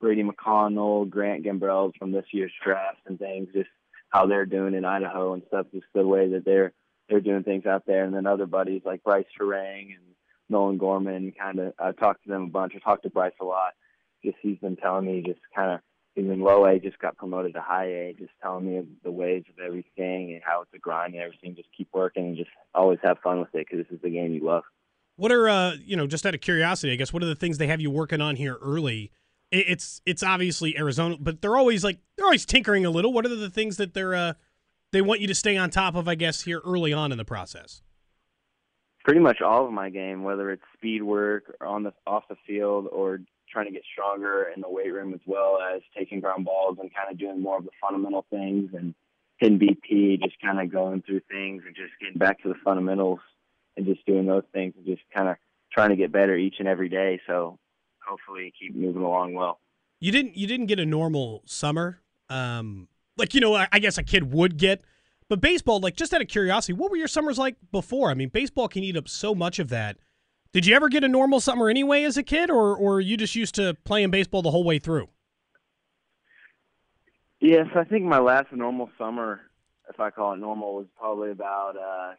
Brady 0.01 0.23
McConnell, 0.23 1.09
Grant 1.09 1.45
Gambrell 1.45 1.93
from 1.99 2.13
this 2.13 2.27
year's 2.33 2.53
draft 2.65 2.99
and 3.07 3.19
things, 3.19 3.49
just 3.53 3.69
how 4.11 4.27
they're 4.27 4.47
doing 4.47 4.75
in 4.75 4.85
Idaho 4.85 5.35
and 5.35 5.43
stuff, 5.49 5.67
just 5.73 5.87
the 5.95 6.07
way 6.07 6.29
that 6.31 6.45
they're 6.45 6.73
they're 7.09 7.21
doing 7.21 7.43
things 7.43 7.65
out 7.65 7.85
there, 7.87 8.05
and 8.05 8.15
then 8.15 8.27
other 8.27 8.47
buddies 8.47 8.83
like 8.85 9.03
Brice 9.03 9.25
Turang 9.39 9.95
and 9.95 10.05
Nolan 10.51 10.77
Gorman, 10.77 11.33
kind 11.39 11.59
of 11.59 11.73
I've 11.79 11.97
talked 11.97 12.25
to 12.25 12.29
them 12.29 12.45
a 12.45 12.49
bunch. 12.49 12.75
I 12.77 12.79
talked 12.79 13.05
to 13.05 13.11
Brice 13.11 13.33
a 13.41 13.45
lot. 13.45 13.73
Just 14.25 14.37
he's 14.43 14.59
been 14.59 14.77
telling 14.77 15.07
me 15.07 15.23
just 15.25 15.41
kind 15.55 15.73
of 15.73 15.81
he's 16.15 16.31
in 16.31 16.41
low 16.41 16.67
A, 16.67 16.79
just 16.79 16.99
got 16.99 17.17
promoted 17.17 17.55
to 17.55 17.61
high 17.61 17.87
A, 17.87 18.15
just 18.19 18.33
telling 18.43 18.67
me 18.67 18.83
the 19.05 19.11
ways 19.11 19.45
of 19.49 19.65
everything 19.65 20.33
and 20.35 20.43
how 20.45 20.63
it's 20.63 20.75
a 20.75 20.79
grind 20.79 21.15
and 21.15 21.23
everything. 21.23 21.55
Just 21.57 21.69
keep 21.77 21.89
working 21.93 22.27
and 22.27 22.37
just 22.37 22.51
always 22.75 22.99
have 23.03 23.19
fun 23.21 23.41
with 23.41 23.55
it 23.55 23.67
because 23.67 23.85
this 23.85 23.95
is 23.95 24.03
the 24.03 24.11
game 24.11 24.35
you 24.35 24.45
love. 24.45 24.65
What 25.19 25.33
are, 25.33 25.49
uh, 25.49 25.75
you 25.85 25.97
know, 25.97 26.07
just 26.07 26.25
out 26.27 26.37
of 26.37 26.41
curiosity, 26.41 26.93
I 26.93 26.97
guess, 26.97 27.13
what 27.13 27.25
are 27.25 27.27
the 27.27 27.35
things 27.35 27.59
they 27.59 27.67
have 27.67 27.81
you 27.81 27.91
working 27.91 28.21
on 28.21 28.37
here 28.37 28.57
early? 28.63 29.11
It's 29.51 30.01
it's 30.07 30.23
obviously 30.23 30.79
Arizona, 30.79 31.17
but 31.19 31.43
they're 31.43 31.57
always 31.57 31.83
like 31.83 31.99
they're 32.17 32.27
always 32.27 32.47
tinkering 32.47 32.87
a 32.87 32.91
little. 32.91 33.13
What 33.13 33.27
are 33.27 33.35
the 33.35 33.51
things 33.51 33.79
that 33.79 33.95
they're 33.95 34.15
uh, 34.15 34.35
they 34.93 35.03
want 35.03 35.21
you 35.21 35.27
to 35.27 35.35
stay 35.35 35.57
on 35.57 35.71
top 35.71 35.97
of? 35.97 36.07
I 36.07 36.15
guess 36.15 36.43
here 36.43 36.61
early 36.65 36.93
on 36.93 37.11
in 37.11 37.19
the 37.19 37.25
process. 37.25 37.83
pretty 39.05 39.19
much 39.19 39.41
all 39.41 39.67
of 39.67 39.73
my 39.73 39.91
game, 39.91 40.23
whether 40.23 40.53
it's 40.53 40.63
speed 40.77 41.03
work 41.03 41.57
or 41.61 41.67
on 41.67 41.83
the 41.83 41.93
off 42.07 42.25
the 42.29 42.37
field 42.47 42.87
or 42.93 43.19
trying 43.51 43.67
to 43.67 43.73
get 43.73 43.83
stronger 43.91 44.53
in 44.55 44.61
the 44.61 44.71
weight 44.71 44.93
room 44.93 45.13
as 45.15 45.21
well 45.27 45.59
as 45.75 45.81
taking 45.97 46.21
ground 46.21 46.45
balls 46.45 46.77
and 46.81 46.95
kind 46.95 47.11
of 47.11 47.19
doing 47.19 47.41
more 47.41 47.59
of 47.59 47.65
the 47.65 47.71
fundamental 47.81 48.25
things 48.31 48.71
and 48.73 48.95
hitting 49.39 49.59
BP, 49.59 50.23
just 50.23 50.37
kind 50.41 50.61
of 50.61 50.71
going 50.71 51.03
through 51.03 51.23
things 51.29 51.63
and 51.67 51.75
just 51.75 51.93
getting 52.01 52.19
back 52.19 52.41
to 52.43 52.49
the 52.49 52.55
fundamentals 52.63 53.21
and 53.79 53.87
just 53.87 54.05
doing 54.05 54.27
those 54.27 54.43
things 54.53 54.75
and 54.77 54.85
just 54.85 55.03
kind 55.17 55.29
of 55.29 55.37
trying 55.73 55.91
to 55.91 55.97
get 55.97 56.13
better 56.13 56.37
each 56.37 56.57
and 56.59 56.69
every 56.69 56.89
day. 56.89 57.21
So 57.27 57.59
hopefully 58.07 58.53
keep 58.59 58.75
moving 58.75 59.03
along 59.03 59.35
well. 59.35 59.61
You 60.01 60.13
didn't 60.13 60.37
you 60.37 60.47
didn't 60.47 60.67
get 60.67 60.79
a 60.79 60.87
normal 60.87 61.43
summer, 61.47 62.01
um, 62.29 62.89
like 63.17 63.35
you 63.35 63.41
know 63.41 63.55
I, 63.55 63.69
I 63.73 63.79
guess 63.79 63.99
a 63.99 64.03
kid 64.03 64.33
would 64.33 64.57
get, 64.57 64.83
but 65.29 65.41
baseball, 65.41 65.81
like 65.81 65.97
just 65.97 66.13
out 66.13 66.21
of 66.21 66.29
curiosity, 66.29 66.73
what 66.73 66.91
were 66.91 66.97
your 66.97 67.09
summers 67.09 67.39
like 67.39 67.57
before? 67.73 68.11
I 68.11 68.15
mean, 68.15 68.29
baseball 68.29 68.69
can 68.69 68.85
eat 68.85 68.97
up 68.97 69.09
so 69.09 69.35
much 69.35 69.59
of 69.59 69.71
that. 69.71 69.97
Did 70.53 70.67
you 70.67 70.75
ever 70.77 70.89
get 70.89 71.05
a 71.05 71.09
normal 71.09 71.41
summer 71.41 71.69
anyway 71.69 72.05
as 72.05 72.17
a 72.17 72.23
kid, 72.23 72.49
or 72.51 72.77
or 72.77 73.01
you 73.01 73.17
just 73.17 73.35
used 73.35 73.55
to 73.57 73.75
playing 73.85 74.11
baseball 74.11 74.43
the 74.43 74.51
whole 74.51 74.65
way 74.65 74.79
through? 74.79 75.09
Yes, 77.41 77.67
I 77.77 77.85
think 77.85 78.05
my 78.05 78.19
last 78.19 78.53
normal 78.53 78.91
summer, 78.99 79.41
if 79.89 80.01
I 80.01 80.11
call 80.11 80.33
it 80.33 80.39
normal, 80.39 80.75
was 80.75 80.87
probably 80.97 81.31
about 81.31 81.77
uh, 81.77 82.15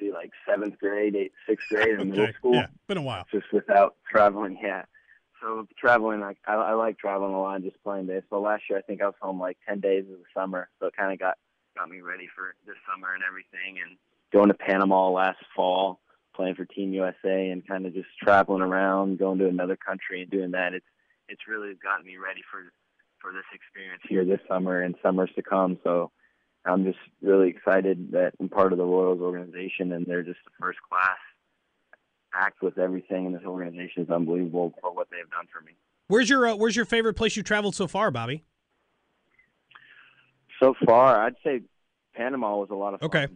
maybe 0.00 0.12
like 0.12 0.32
seventh 0.48 0.78
grade, 0.78 1.16
eighth, 1.16 1.34
sixth 1.48 1.68
grade 1.68 2.00
in 2.00 2.10
middle 2.10 2.32
school. 2.34 2.54
yeah, 2.54 2.66
been 2.86 2.98
a 2.98 3.02
while. 3.02 3.26
just 3.30 3.52
without 3.52 3.96
traveling. 4.10 4.58
Yeah. 4.62 4.84
So 5.40 5.66
traveling, 5.78 6.20
like 6.20 6.38
I, 6.46 6.54
I 6.54 6.72
like 6.72 6.98
traveling 6.98 7.34
a 7.34 7.40
lot 7.40 7.56
and 7.56 7.64
just 7.64 7.82
playing 7.84 8.06
baseball. 8.06 8.42
Last 8.42 8.64
year, 8.68 8.78
I 8.78 8.82
think 8.82 9.00
I 9.00 9.06
was 9.06 9.14
home 9.20 9.40
like 9.40 9.56
ten 9.68 9.80
days 9.80 10.04
of 10.04 10.18
the 10.18 10.24
summer, 10.34 10.68
so 10.80 10.86
it 10.86 10.96
kind 10.96 11.12
of 11.12 11.18
got 11.18 11.36
got 11.76 11.88
me 11.88 12.00
ready 12.00 12.28
for 12.34 12.54
this 12.66 12.76
summer 12.90 13.14
and 13.14 13.22
everything. 13.22 13.80
And 13.86 13.96
going 14.32 14.48
to 14.48 14.54
Panama 14.54 15.10
last 15.10 15.38
fall, 15.54 16.00
playing 16.34 16.56
for 16.56 16.64
Team 16.64 16.92
USA, 16.92 17.50
and 17.50 17.66
kind 17.66 17.86
of 17.86 17.94
just 17.94 18.08
traveling 18.20 18.62
around, 18.62 19.18
going 19.18 19.38
to 19.38 19.48
another 19.48 19.76
country 19.76 20.22
and 20.22 20.30
doing 20.30 20.50
that. 20.52 20.74
It's 20.74 20.86
it's 21.28 21.46
really 21.46 21.74
gotten 21.82 22.06
me 22.06 22.16
ready 22.16 22.42
for 22.50 22.72
for 23.20 23.32
this 23.32 23.46
experience 23.54 24.02
here 24.08 24.24
this 24.24 24.40
summer 24.48 24.82
and 24.82 24.96
summers 25.02 25.30
to 25.36 25.42
come. 25.42 25.78
So 25.84 26.10
I'm 26.64 26.84
just 26.84 26.98
really 27.22 27.48
excited 27.48 28.12
that 28.12 28.32
I'm 28.40 28.48
part 28.48 28.72
of 28.72 28.78
the 28.78 28.84
Royals 28.84 29.20
organization, 29.20 29.92
and 29.92 30.04
they're 30.06 30.22
just 30.22 30.40
a 30.46 30.50
first 30.60 30.78
class 30.88 31.18
act 32.34 32.62
with 32.62 32.78
everything 32.78 33.26
in 33.26 33.32
this 33.32 33.44
organization 33.44 34.02
is 34.02 34.10
unbelievable 34.10 34.74
for 34.80 34.92
what 34.92 35.08
they've 35.10 35.30
done 35.30 35.46
for 35.52 35.64
me. 35.64 35.72
Where's 36.08 36.28
your 36.28 36.46
uh, 36.46 36.56
Where's 36.56 36.76
your 36.76 36.84
favorite 36.84 37.14
place 37.14 37.36
you've 37.36 37.46
traveled 37.46 37.74
so 37.74 37.86
far, 37.86 38.10
Bobby? 38.10 38.44
So 40.60 40.74
far, 40.84 41.24
I'd 41.24 41.36
say 41.44 41.62
Panama 42.14 42.56
was 42.56 42.70
a 42.70 42.74
lot 42.74 42.94
of 42.94 43.00
fun. 43.00 43.06
Okay. 43.08 43.28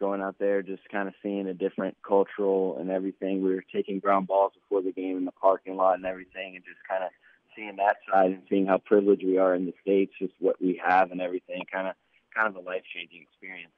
Going 0.00 0.20
out 0.20 0.36
there, 0.38 0.62
just 0.62 0.82
kind 0.90 1.06
of 1.06 1.14
seeing 1.22 1.46
a 1.46 1.54
different 1.54 1.96
cultural 2.06 2.78
and 2.80 2.90
everything. 2.90 3.42
We 3.42 3.54
were 3.54 3.64
taking 3.72 4.00
ground 4.00 4.26
balls 4.26 4.52
before 4.54 4.82
the 4.82 4.90
game 4.90 5.16
in 5.16 5.24
the 5.24 5.32
parking 5.32 5.76
lot 5.76 5.96
and 5.96 6.06
everything, 6.06 6.56
and 6.56 6.64
just 6.64 6.78
kind 6.88 7.04
of 7.04 7.10
seeing 7.54 7.76
that 7.76 7.98
side 8.10 8.32
and 8.32 8.42
seeing 8.48 8.66
how 8.66 8.78
privileged 8.78 9.24
we 9.24 9.38
are 9.38 9.54
in 9.54 9.66
the 9.66 9.74
states, 9.80 10.12
just 10.18 10.32
what 10.40 10.60
we 10.60 10.80
have 10.84 11.12
and 11.12 11.20
everything. 11.20 11.62
Kind 11.70 11.88
of, 11.88 11.94
kind 12.34 12.48
of 12.48 12.56
a 12.56 12.60
life 12.60 12.82
changing 12.94 13.22
experience. 13.22 13.72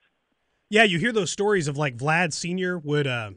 Yeah, 0.70 0.84
you 0.84 0.98
hear 0.98 1.12
those 1.12 1.30
stories 1.30 1.68
of 1.68 1.76
like 1.76 1.96
Vlad 1.96 2.32
Senior 2.32 2.78
would. 2.78 3.06
Uh, 3.06 3.32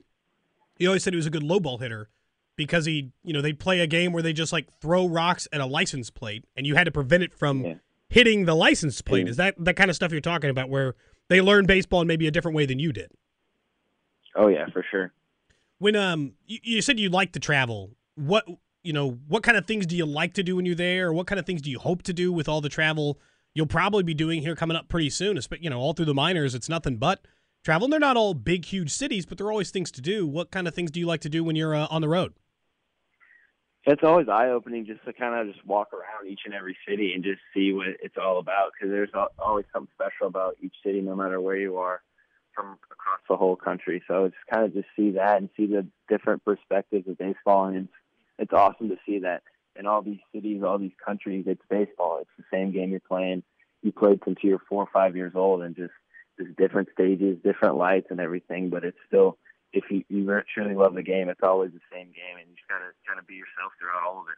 he 0.78 0.88
always 0.88 1.04
said 1.04 1.14
he 1.14 1.18
was 1.18 1.26
a 1.26 1.32
good 1.32 1.44
low 1.44 1.60
ball 1.60 1.78
hitter 1.78 2.10
because 2.56 2.86
he, 2.86 3.12
you 3.24 3.34
know, 3.34 3.42
they'd 3.42 3.60
play 3.60 3.80
a 3.80 3.88
game 3.88 4.12
where 4.12 4.24
they 4.24 4.34
just 4.34 4.52
like 4.54 4.68
throw 4.82 5.08
rocks 5.08 5.48
at 5.52 5.62
a 5.62 5.66
license 5.66 6.10
plate, 6.10 6.46
and 6.56 6.66
you 6.66 6.76
had 6.76 6.86
to 6.86 6.92
prevent 6.92 7.24
it 7.24 7.34
from 7.34 7.64
Yeah. 7.64 7.74
hitting 8.10 8.46
the 8.46 8.56
license 8.56 9.02
plate. 9.02 9.26
Yeah. 9.26 9.32
Is 9.32 9.38
that 9.38 9.56
that 9.60 9.76
kind 9.76 9.90
of 9.90 9.96
stuff 9.96 10.12
you're 10.12 10.22
talking 10.22 10.50
about, 10.50 10.70
where 10.70 10.96
they 11.28 11.42
learn 11.42 11.66
baseball 11.66 12.02
in 12.02 12.08
maybe 12.08 12.28
a 12.28 12.32
different 12.32 12.56
way 12.56 12.66
than 12.66 12.80
you 12.80 12.94
did? 12.94 13.12
Oh 14.36 14.48
yeah, 14.48 14.66
for 14.72 14.86
sure. 14.90 15.12
When 15.80 15.96
um, 15.96 16.34
you, 16.46 16.60
you 16.64 16.82
said 16.82 17.00
you 17.00 17.10
like 17.10 17.34
to 17.34 17.40
travel. 17.40 17.92
What 18.16 18.46
you 18.84 18.94
know, 18.94 19.20
what 19.28 19.44
kind 19.44 19.58
of 19.58 19.66
things 19.68 19.86
do 19.86 19.96
you 19.98 20.06
like 20.06 20.34
to 20.36 20.44
do 20.44 20.56
when 20.56 20.66
you're 20.66 20.76
there? 20.76 21.10
Or 21.10 21.14
what 21.14 21.28
kind 21.28 21.40
of 21.40 21.46
things 21.46 21.62
do 21.62 21.70
you 21.70 21.78
hope 21.80 22.04
to 22.04 22.14
do 22.14 22.32
with 22.32 22.48
all 22.48 22.62
the 22.62 22.70
travel 22.70 23.20
you'll 23.58 23.68
probably 23.68 24.04
be 24.04 24.14
doing 24.14 24.42
here 24.42 24.56
coming 24.56 24.78
up 24.78 24.88
pretty 24.88 25.10
soon? 25.10 25.40
You 25.60 25.70
know, 25.70 25.80
all 25.80 25.94
through 25.94 26.06
the 26.06 26.14
minors, 26.14 26.56
it's 26.56 26.70
nothing 26.70 26.98
but 26.98 27.26
travel. 27.64 27.86
And 27.86 27.94
they're 27.94 28.00
not 28.00 28.18
all 28.18 28.34
big, 28.34 28.66
huge 28.66 28.92
cities, 28.92 29.26
but 29.26 29.38
there 29.38 29.48
are 29.48 29.52
always 29.52 29.72
things 29.72 29.92
to 29.92 30.02
do. 30.02 30.28
What 30.28 30.52
kind 30.52 30.68
of 30.68 30.76
things 30.76 30.92
do 30.92 31.00
you 31.00 31.08
like 31.08 31.22
to 31.22 31.30
do 31.30 31.44
when 31.44 31.56
you're 31.56 31.76
uh, 31.76 31.88
on 31.90 32.02
the 32.02 32.10
road? 32.10 32.34
it's 33.88 34.04
always 34.04 34.28
eye 34.28 34.50
opening 34.50 34.86
just 34.86 35.04
to 35.06 35.14
kind 35.14 35.34
of 35.34 35.54
just 35.54 35.66
walk 35.66 35.94
around 35.94 36.30
each 36.30 36.42
and 36.46 36.54
every 36.54 36.78
city 36.88 37.14
and 37.14 37.24
just 37.24 37.40
see 37.54 37.72
what 37.72 37.88
it's 38.04 38.18
all 38.22 38.38
about 38.38 38.72
because 38.74 38.92
there's 38.92 39.10
always 39.40 39.66
something 39.74 39.92
special 39.96 40.28
about 40.28 40.58
each 40.62 40.74
city 40.86 41.00
no 41.00 41.16
matter 41.16 41.40
where 41.40 41.56
you 41.56 41.78
are 41.78 42.02
from 42.54 42.78
across 42.92 43.20
the 43.30 43.38
whole 43.38 43.56
country 43.56 44.04
so 44.08 44.26
it's 44.26 44.36
kind 44.52 44.66
of 44.66 44.74
just 44.74 44.88
see 44.96 45.12
that 45.12 45.38
and 45.38 45.50
see 45.56 45.66
the 45.66 45.88
different 46.10 46.44
perspectives 46.44 47.08
of 47.08 47.18
baseball 47.18 47.66
and 47.66 47.78
it's 47.78 47.94
it's 48.40 48.54
awesome 48.54 48.90
to 48.90 48.98
see 49.06 49.20
that 49.20 49.42
in 49.78 49.86
all 49.86 50.02
these 50.02 50.20
cities 50.34 50.64
all 50.64 50.78
these 50.78 50.92
countries 51.04 51.46
it's 51.48 51.62
baseball 51.70 52.20
it's 52.22 52.30
the 52.38 52.44
same 52.52 52.72
game 52.72 52.92
you're 52.92 53.00
playing 53.00 53.44
you 53.84 53.92
played 53.92 54.20
since 54.26 54.38
you 54.42 54.52
were 54.52 54.62
four 54.70 54.84
or 54.84 54.90
five 54.92 55.16
years 55.16 55.34
old 55.36 55.62
and 55.62 55.76
just 55.76 55.94
just 56.40 56.56
different 56.58 56.90
stages 56.94 57.38
different 57.44 57.78
lights 57.78 58.08
and 58.10 58.20
everything 58.20 58.70
but 58.70 58.84
it's 58.84 58.98
still 59.08 59.38
if 59.74 59.84
you, 59.90 60.04
you 60.10 60.42
truly 60.54 60.76
love 60.76 60.96
the 60.96 61.04
game, 61.04 61.30
it's 61.30 61.44
always 61.44 61.72
the 61.72 61.80
same 61.92 62.08
game, 62.08 62.38
and 62.40 62.50
you 62.50 62.56
just 62.56 62.68
gotta 62.68 62.92
kind 63.08 63.20
of 63.20 63.28
be 63.28 63.36
yourself 63.36 63.72
throughout 63.80 64.04
all 64.06 64.22
of 64.22 64.26
it. 64.28 64.38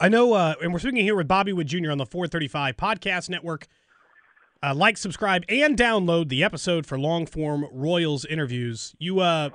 I 0.00 0.08
know, 0.08 0.32
uh, 0.34 0.54
and 0.60 0.72
we're 0.72 0.80
speaking 0.80 1.04
here 1.04 1.14
with 1.14 1.28
Bobby 1.28 1.52
Witt 1.52 1.68
Jr. 1.68 1.90
on 1.90 1.98
the 1.98 2.06
435 2.06 2.76
Podcast 2.76 3.30
Network. 3.30 3.68
Uh, 4.62 4.74
like, 4.74 4.96
subscribe, 4.96 5.44
and 5.48 5.76
download 5.76 6.28
the 6.28 6.42
episode 6.42 6.86
for 6.86 6.98
long 6.98 7.26
form 7.26 7.66
Royals 7.70 8.24
interviews. 8.24 8.94
You, 8.98 9.20
uh, 9.20 9.50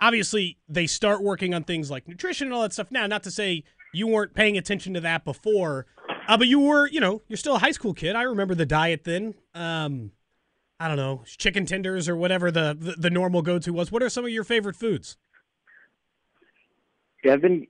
obviously, 0.00 0.58
they 0.68 0.86
start 0.86 1.22
working 1.22 1.52
on 1.52 1.64
things 1.64 1.90
like 1.90 2.08
nutrition 2.08 2.46
and 2.46 2.54
all 2.54 2.62
that 2.62 2.72
stuff 2.72 2.90
now. 2.90 3.06
Not 3.06 3.22
to 3.24 3.30
say 3.30 3.64
you 3.92 4.06
weren't 4.06 4.34
paying 4.34 4.56
attention 4.56 4.94
to 4.94 5.00
that 5.00 5.24
before, 5.24 5.86
uh, 6.28 6.36
but 6.36 6.46
you 6.46 6.60
were, 6.60 6.88
you 6.88 7.00
know, 7.00 7.22
you're 7.28 7.36
still 7.36 7.56
a 7.56 7.58
high 7.58 7.70
school 7.72 7.94
kid. 7.94 8.16
I 8.16 8.22
remember 8.22 8.54
the 8.54 8.66
diet 8.66 9.04
then. 9.04 9.34
Um, 9.54 10.12
I 10.80 10.88
don't 10.88 10.96
know, 10.96 11.22
chicken 11.26 11.64
tenders 11.64 12.08
or 12.08 12.16
whatever 12.16 12.50
the, 12.50 12.76
the, 12.78 12.92
the 12.92 13.10
normal 13.10 13.42
go 13.42 13.58
to 13.60 13.72
was. 13.72 13.92
What 13.92 14.02
are 14.02 14.08
some 14.08 14.24
of 14.24 14.30
your 14.30 14.42
favorite 14.42 14.74
foods? 14.74 15.16
Yeah, 17.22 17.34
I've 17.34 17.40
been 17.40 17.68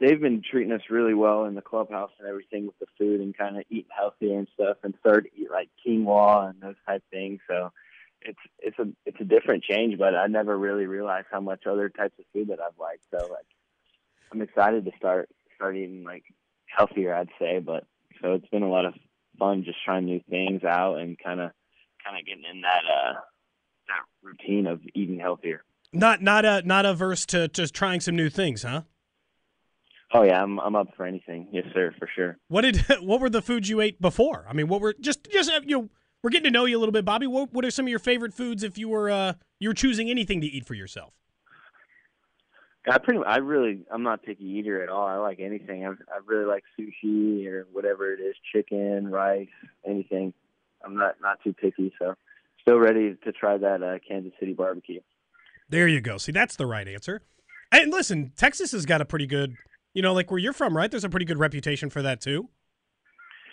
they've 0.00 0.20
been 0.20 0.42
treating 0.48 0.72
us 0.72 0.80
really 0.90 1.14
well 1.14 1.44
in 1.44 1.54
the 1.54 1.62
clubhouse 1.62 2.10
and 2.18 2.28
everything 2.28 2.66
with 2.66 2.78
the 2.78 2.86
food 2.98 3.20
and 3.20 3.36
kind 3.36 3.56
of 3.56 3.64
eating 3.68 3.90
healthier 3.96 4.38
and 4.38 4.48
stuff 4.54 4.78
and 4.82 4.94
started 5.00 5.30
to 5.30 5.40
eat 5.40 5.50
like 5.50 5.68
quinoa 5.86 6.50
and 6.50 6.60
those 6.60 6.76
type 6.86 7.02
things. 7.10 7.40
So 7.46 7.72
it's 8.22 8.38
it's 8.58 8.78
a 8.78 8.86
it's 9.04 9.20
a 9.20 9.24
different 9.24 9.64
change, 9.64 9.98
but 9.98 10.14
I 10.14 10.26
never 10.26 10.58
really 10.58 10.86
realized 10.86 11.26
how 11.30 11.40
much 11.40 11.66
other 11.66 11.88
types 11.88 12.18
of 12.18 12.24
food 12.32 12.48
that 12.48 12.58
I've 12.60 12.78
liked. 12.78 13.04
So 13.10 13.18
like 13.18 13.46
I'm 14.34 14.42
excited 14.42 14.84
to 14.84 14.90
start 14.98 15.28
start 15.54 15.76
eating 15.76 16.02
like 16.04 16.24
healthier, 16.66 17.14
I'd 17.14 17.28
say. 17.38 17.60
But 17.60 17.84
so 18.20 18.32
it's 18.32 18.48
been 18.48 18.64
a 18.64 18.70
lot 18.70 18.84
of 18.84 18.94
fun 19.38 19.64
just 19.64 19.78
trying 19.84 20.06
new 20.06 20.20
things 20.28 20.64
out 20.64 20.96
and 20.96 21.16
kind 21.22 21.40
of 21.40 21.52
kind 22.04 22.18
of 22.18 22.26
getting 22.26 22.44
in 22.50 22.62
that 22.62 22.82
uh 22.84 23.12
that 23.88 24.00
routine 24.22 24.66
of 24.66 24.80
eating 24.94 25.20
healthier. 25.20 25.62
Not 25.92 26.20
not 26.20 26.44
a 26.44 26.62
not 26.62 26.84
averse 26.84 27.24
to 27.26 27.46
just 27.48 27.74
trying 27.74 28.00
some 28.00 28.16
new 28.16 28.28
things, 28.28 28.64
huh? 28.64 28.82
Oh 30.12 30.22
yeah, 30.22 30.42
I'm 30.42 30.58
I'm 30.58 30.74
up 30.74 30.88
for 30.96 31.06
anything. 31.06 31.48
Yes, 31.52 31.66
sir, 31.72 31.94
for 31.98 32.08
sure. 32.14 32.36
What 32.48 32.62
did 32.62 32.78
what 33.00 33.20
were 33.20 33.30
the 33.30 33.42
foods 33.42 33.68
you 33.68 33.80
ate 33.80 34.00
before? 34.00 34.46
I 34.48 34.52
mean, 34.52 34.66
what 34.66 34.80
were 34.80 34.94
just 35.00 35.30
just 35.30 35.48
uh, 35.48 35.60
you 35.64 35.78
know, 35.78 35.88
we're 36.24 36.30
getting 36.30 36.44
to 36.44 36.50
know 36.50 36.64
you 36.64 36.76
a 36.76 36.80
little 36.80 36.92
bit, 36.92 37.04
Bobby. 37.04 37.28
What 37.28 37.52
what 37.52 37.64
are 37.64 37.70
some 37.70 37.86
of 37.86 37.90
your 37.90 38.00
favorite 38.00 38.34
foods 38.34 38.64
if 38.64 38.78
you 38.78 38.88
were 38.88 39.10
uh 39.10 39.34
you 39.60 39.68
were 39.68 39.74
choosing 39.74 40.10
anything 40.10 40.40
to 40.40 40.46
eat 40.48 40.66
for 40.66 40.74
yourself? 40.74 41.14
I 42.88 42.98
pretty 42.98 43.20
I 43.24 43.36
really 43.38 43.80
I'm 43.90 44.02
not 44.02 44.22
picky 44.22 44.44
eater 44.44 44.82
at 44.82 44.88
all. 44.88 45.06
I 45.06 45.16
like 45.16 45.40
anything. 45.40 45.86
I 45.86 45.90
I 45.90 46.20
really 46.26 46.44
like 46.44 46.64
sushi 46.78 47.46
or 47.46 47.66
whatever 47.72 48.12
it 48.12 48.20
is, 48.20 48.34
chicken, 48.52 49.10
rice, 49.10 49.48
anything. 49.86 50.34
I'm 50.84 50.96
not 50.96 51.16
not 51.20 51.38
too 51.42 51.52
picky, 51.52 51.92
so 51.98 52.14
still 52.60 52.78
ready 52.78 53.16
to 53.24 53.32
try 53.32 53.56
that 53.56 53.82
uh, 53.82 53.98
Kansas 54.06 54.32
City 54.38 54.52
barbecue. 54.52 55.00
There 55.68 55.88
you 55.88 56.00
go. 56.00 56.18
See, 56.18 56.32
that's 56.32 56.56
the 56.56 56.66
right 56.66 56.86
answer. 56.86 57.22
And 57.72 57.90
listen, 57.90 58.32
Texas 58.36 58.72
has 58.72 58.84
got 58.84 59.00
a 59.00 59.04
pretty 59.04 59.26
good 59.26 59.56
you 59.94 60.02
know, 60.02 60.12
like 60.12 60.30
where 60.30 60.38
you're 60.38 60.52
from, 60.52 60.76
right? 60.76 60.90
There's 60.90 61.04
a 61.04 61.08
pretty 61.08 61.24
good 61.24 61.38
reputation 61.38 61.88
for 61.88 62.02
that 62.02 62.20
too. 62.20 62.48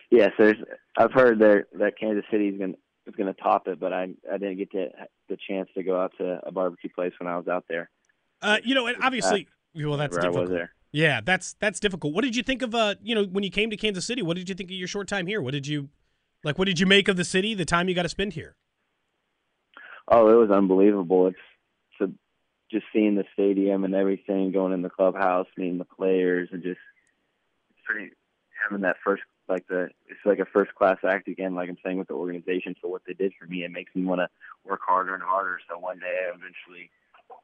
Yes, 0.10 0.32
there's. 0.38 0.58
I've 0.98 1.14
heard 1.14 1.40
that 1.40 1.66
that 1.80 1.98
Kansas 1.98 2.26
City 2.30 2.50
is 2.50 2.58
going 2.58 2.76
is 3.08 3.16
going 3.16 3.34
to 3.34 3.42
top 3.42 3.68
it, 3.68 3.80
but 3.80 3.94
I 3.94 4.10
I 4.32 4.38
didn't 4.38 4.58
get 4.58 4.72
to, 4.72 4.88
the 5.30 5.38
chance 5.48 5.70
to 5.76 5.84
go 5.84 6.02
out 6.02 6.12
to 6.18 6.42
a 6.46 6.52
barbecue 6.52 6.90
place 6.94 7.14
when 7.20 7.32
I 7.32 7.38
was 7.38 7.48
out 7.48 7.66
there. 7.70 7.90
Uh, 8.42 8.58
you 8.64 8.76
know, 8.76 8.88
and 8.88 8.98
obviously, 9.02 9.48
uh, 9.76 9.88
well, 9.88 9.98
that's 9.98 10.18
difficult. 10.18 10.52
Yeah, 10.92 11.22
that's 11.24 11.56
that's 11.60 11.80
difficult. 11.80 12.14
What 12.14 12.24
did 12.24 12.36
you 12.36 12.44
think 12.44 12.62
of 12.62 12.76
uh, 12.76 12.96
you 13.02 13.16
know, 13.16 13.24
when 13.24 13.44
you 13.44 13.52
came 13.52 13.70
to 13.70 13.78
Kansas 13.78 14.06
City? 14.06 14.22
What 14.22 14.38
did 14.38 14.50
you 14.50 14.56
think 14.56 14.70
of 14.70 14.76
your 14.76 14.88
short 14.88 15.08
time 15.08 15.28
here? 15.28 15.42
What 15.42 15.52
did 15.52 15.68
you 15.68 15.90
like? 16.44 16.58
What 16.58 16.66
did 16.66 16.80
you 16.80 16.86
make 16.86 17.08
of 17.08 17.18
the 17.18 17.26
city? 17.26 17.54
The 17.54 17.66
time 17.66 17.88
you 17.88 17.96
got 17.96 18.04
to 18.04 18.10
spend 18.10 18.34
here? 18.34 18.56
Oh, 20.08 20.28
it 20.30 20.36
was 20.36 20.52
unbelievable. 20.52 21.28
It's 21.28 21.38
just 22.72 22.86
seeing 22.94 23.16
the 23.16 23.26
stadium 23.34 23.84
and 23.84 23.94
everything, 23.94 24.52
going 24.52 24.74
in 24.74 24.82
the 24.82 24.90
clubhouse, 24.90 25.48
meeting 25.58 25.78
the 25.78 25.86
players, 25.86 26.50
and 26.52 26.64
just 26.64 26.80
pretty 27.84 28.12
having 28.64 28.82
that 28.82 28.96
first 29.04 29.24
like 29.50 29.68
the 29.68 29.90
it's 30.08 30.20
like 30.26 30.40
a 30.40 30.46
first 30.46 30.74
class 30.76 30.98
act 31.04 31.28
again, 31.28 31.54
like 31.54 31.70
I'm 31.70 31.78
saying 31.84 31.98
with 31.98 32.08
the 32.08 32.14
organization 32.14 32.76
for 32.82 32.90
what 32.90 33.02
they 33.06 33.14
did 33.14 33.34
for 33.38 33.46
me. 33.46 33.64
It 33.64 33.72
makes 33.72 33.94
me 33.94 34.06
want 34.06 34.20
to 34.20 34.30
work 34.64 34.80
harder 34.88 35.14
and 35.14 35.24
harder. 35.24 35.60
So 35.70 35.78
one 35.78 36.00
day 36.00 36.26
I 36.26 36.30
eventually, 36.30 36.90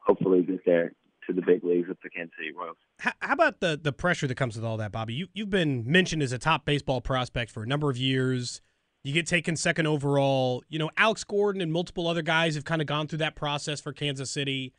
hopefully, 0.08 0.42
get 0.42 0.66
there 0.66 0.94
to 1.28 1.34
the 1.34 1.42
big 1.42 1.64
leagues 1.64 1.90
with 1.90 2.00
the 2.02 2.10
Kansas 2.10 2.34
City 2.38 2.52
Royals. 2.58 2.78
How, 3.00 3.12
about 3.34 3.60
the 3.60 3.80
the 3.82 3.92
pressure 3.92 4.28
that 4.28 4.36
comes 4.36 4.56
with 4.56 4.66
all 4.66 4.78
that, 4.78 4.92
Bobby? 4.92 5.14
You 5.14 5.28
you've 5.34 5.50
been 5.50 5.84
mentioned 5.86 6.24
as 6.24 6.32
a 6.32 6.40
top 6.40 6.66
baseball 6.66 7.02
prospect 7.02 7.52
for 7.52 7.64
a 7.64 7.68
number 7.68 7.90
of 7.90 7.98
years. 7.98 8.62
You 9.04 9.14
get 9.14 9.28
taken 9.28 9.56
second 9.56 9.88
overall. 9.88 10.64
You 10.70 10.80
know, 10.80 10.90
Alex 10.98 11.24
Gordon 11.24 11.62
and 11.62 11.72
multiple 11.72 12.08
other 12.08 12.22
guys 12.22 12.56
have 12.56 12.66
kind 12.66 12.82
of 12.82 12.88
gone 12.88 13.08
through 13.08 13.20
that 13.20 13.36
process 13.36 13.80
for 13.80 13.94
Kansas 13.94 14.32
City 14.32 14.74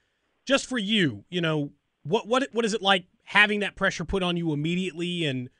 just 0.48 0.66
for 0.66 0.78
you, 0.78 1.24
you 1.28 1.42
know, 1.42 1.72
what 2.04 2.26
what 2.26 2.48
what 2.52 2.64
is 2.64 2.72
it 2.72 2.82
like 2.82 3.04
having 3.24 3.60
that 3.60 3.76
pressure 3.76 4.04
put 4.04 4.22
on 4.22 4.36
you 4.36 4.52
immediately 4.52 5.26
and 5.26 5.50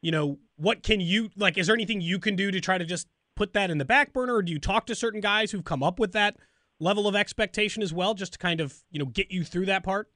you 0.00 0.10
know, 0.10 0.38
what 0.56 0.82
can 0.82 1.00
you 1.00 1.30
like 1.36 1.58
is 1.58 1.66
there 1.66 1.76
anything 1.76 2.00
you 2.00 2.18
can 2.18 2.34
do 2.34 2.50
to 2.50 2.60
try 2.60 2.78
to 2.78 2.84
just 2.84 3.06
put 3.36 3.52
that 3.52 3.70
in 3.70 3.78
the 3.78 3.84
back 3.84 4.12
burner 4.12 4.34
or 4.34 4.42
do 4.42 4.50
you 4.50 4.58
talk 4.58 4.86
to 4.86 4.94
certain 4.94 5.20
guys 5.20 5.52
who've 5.52 5.64
come 5.64 5.82
up 5.82 6.00
with 6.00 6.12
that 6.12 6.36
level 6.80 7.08
of 7.08 7.16
expectation 7.16 7.82
as 7.82 7.92
well 7.92 8.14
just 8.14 8.34
to 8.34 8.38
kind 8.38 8.60
of, 8.60 8.82
you 8.90 8.98
know, 8.98 9.06
get 9.06 9.30
you 9.30 9.44
through 9.44 9.66
that 9.66 9.82
part? 9.82 10.10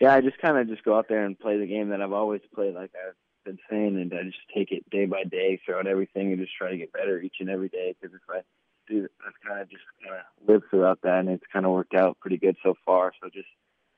Yeah, 0.00 0.14
I 0.14 0.20
just 0.20 0.38
kind 0.38 0.56
of 0.56 0.68
just 0.68 0.84
go 0.84 0.96
out 0.96 1.06
there 1.08 1.24
and 1.24 1.38
play 1.38 1.58
the 1.58 1.66
game 1.66 1.90
that 1.90 2.00
I've 2.00 2.12
always 2.12 2.40
played 2.54 2.74
like 2.74 2.90
I've 2.94 3.14
been 3.44 3.58
saying 3.68 4.00
and 4.00 4.12
I 4.14 4.22
just 4.24 4.38
take 4.54 4.72
it 4.72 4.88
day 4.90 5.06
by 5.06 5.24
day 5.24 5.60
throughout 5.64 5.86
everything 5.86 6.32
and 6.32 6.40
just 6.40 6.56
try 6.56 6.70
to 6.70 6.76
get 6.76 6.92
better 6.92 7.20
each 7.20 7.36
and 7.40 7.50
every 7.50 7.68
day 7.68 7.94
because 8.00 8.14
if 8.14 8.22
I 8.28 8.40
do 8.88 9.06
I've 9.26 9.48
kind 9.48 9.60
of 9.60 9.70
just 9.70 9.82
kind 10.02 10.16
of 10.16 10.48
lived 10.48 10.64
throughout 10.70 11.00
that, 11.02 11.20
and 11.20 11.28
it's 11.28 11.44
kind 11.52 11.66
of 11.66 11.72
worked 11.72 11.94
out 11.94 12.18
pretty 12.20 12.38
good 12.38 12.56
so 12.62 12.74
far. 12.84 13.12
So 13.22 13.28
just 13.32 13.48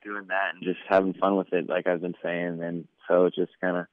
doing 0.04 0.26
that 0.28 0.54
and 0.54 0.64
just 0.64 0.80
having 0.88 1.14
fun 1.14 1.36
with 1.36 1.52
it, 1.52 1.68
like 1.68 1.86
I've 1.86 2.02
been 2.02 2.16
saying, 2.22 2.62
and 2.62 2.86
so 3.08 3.26
it's 3.26 3.36
just 3.36 3.52
kind 3.60 3.76
of 3.76 3.86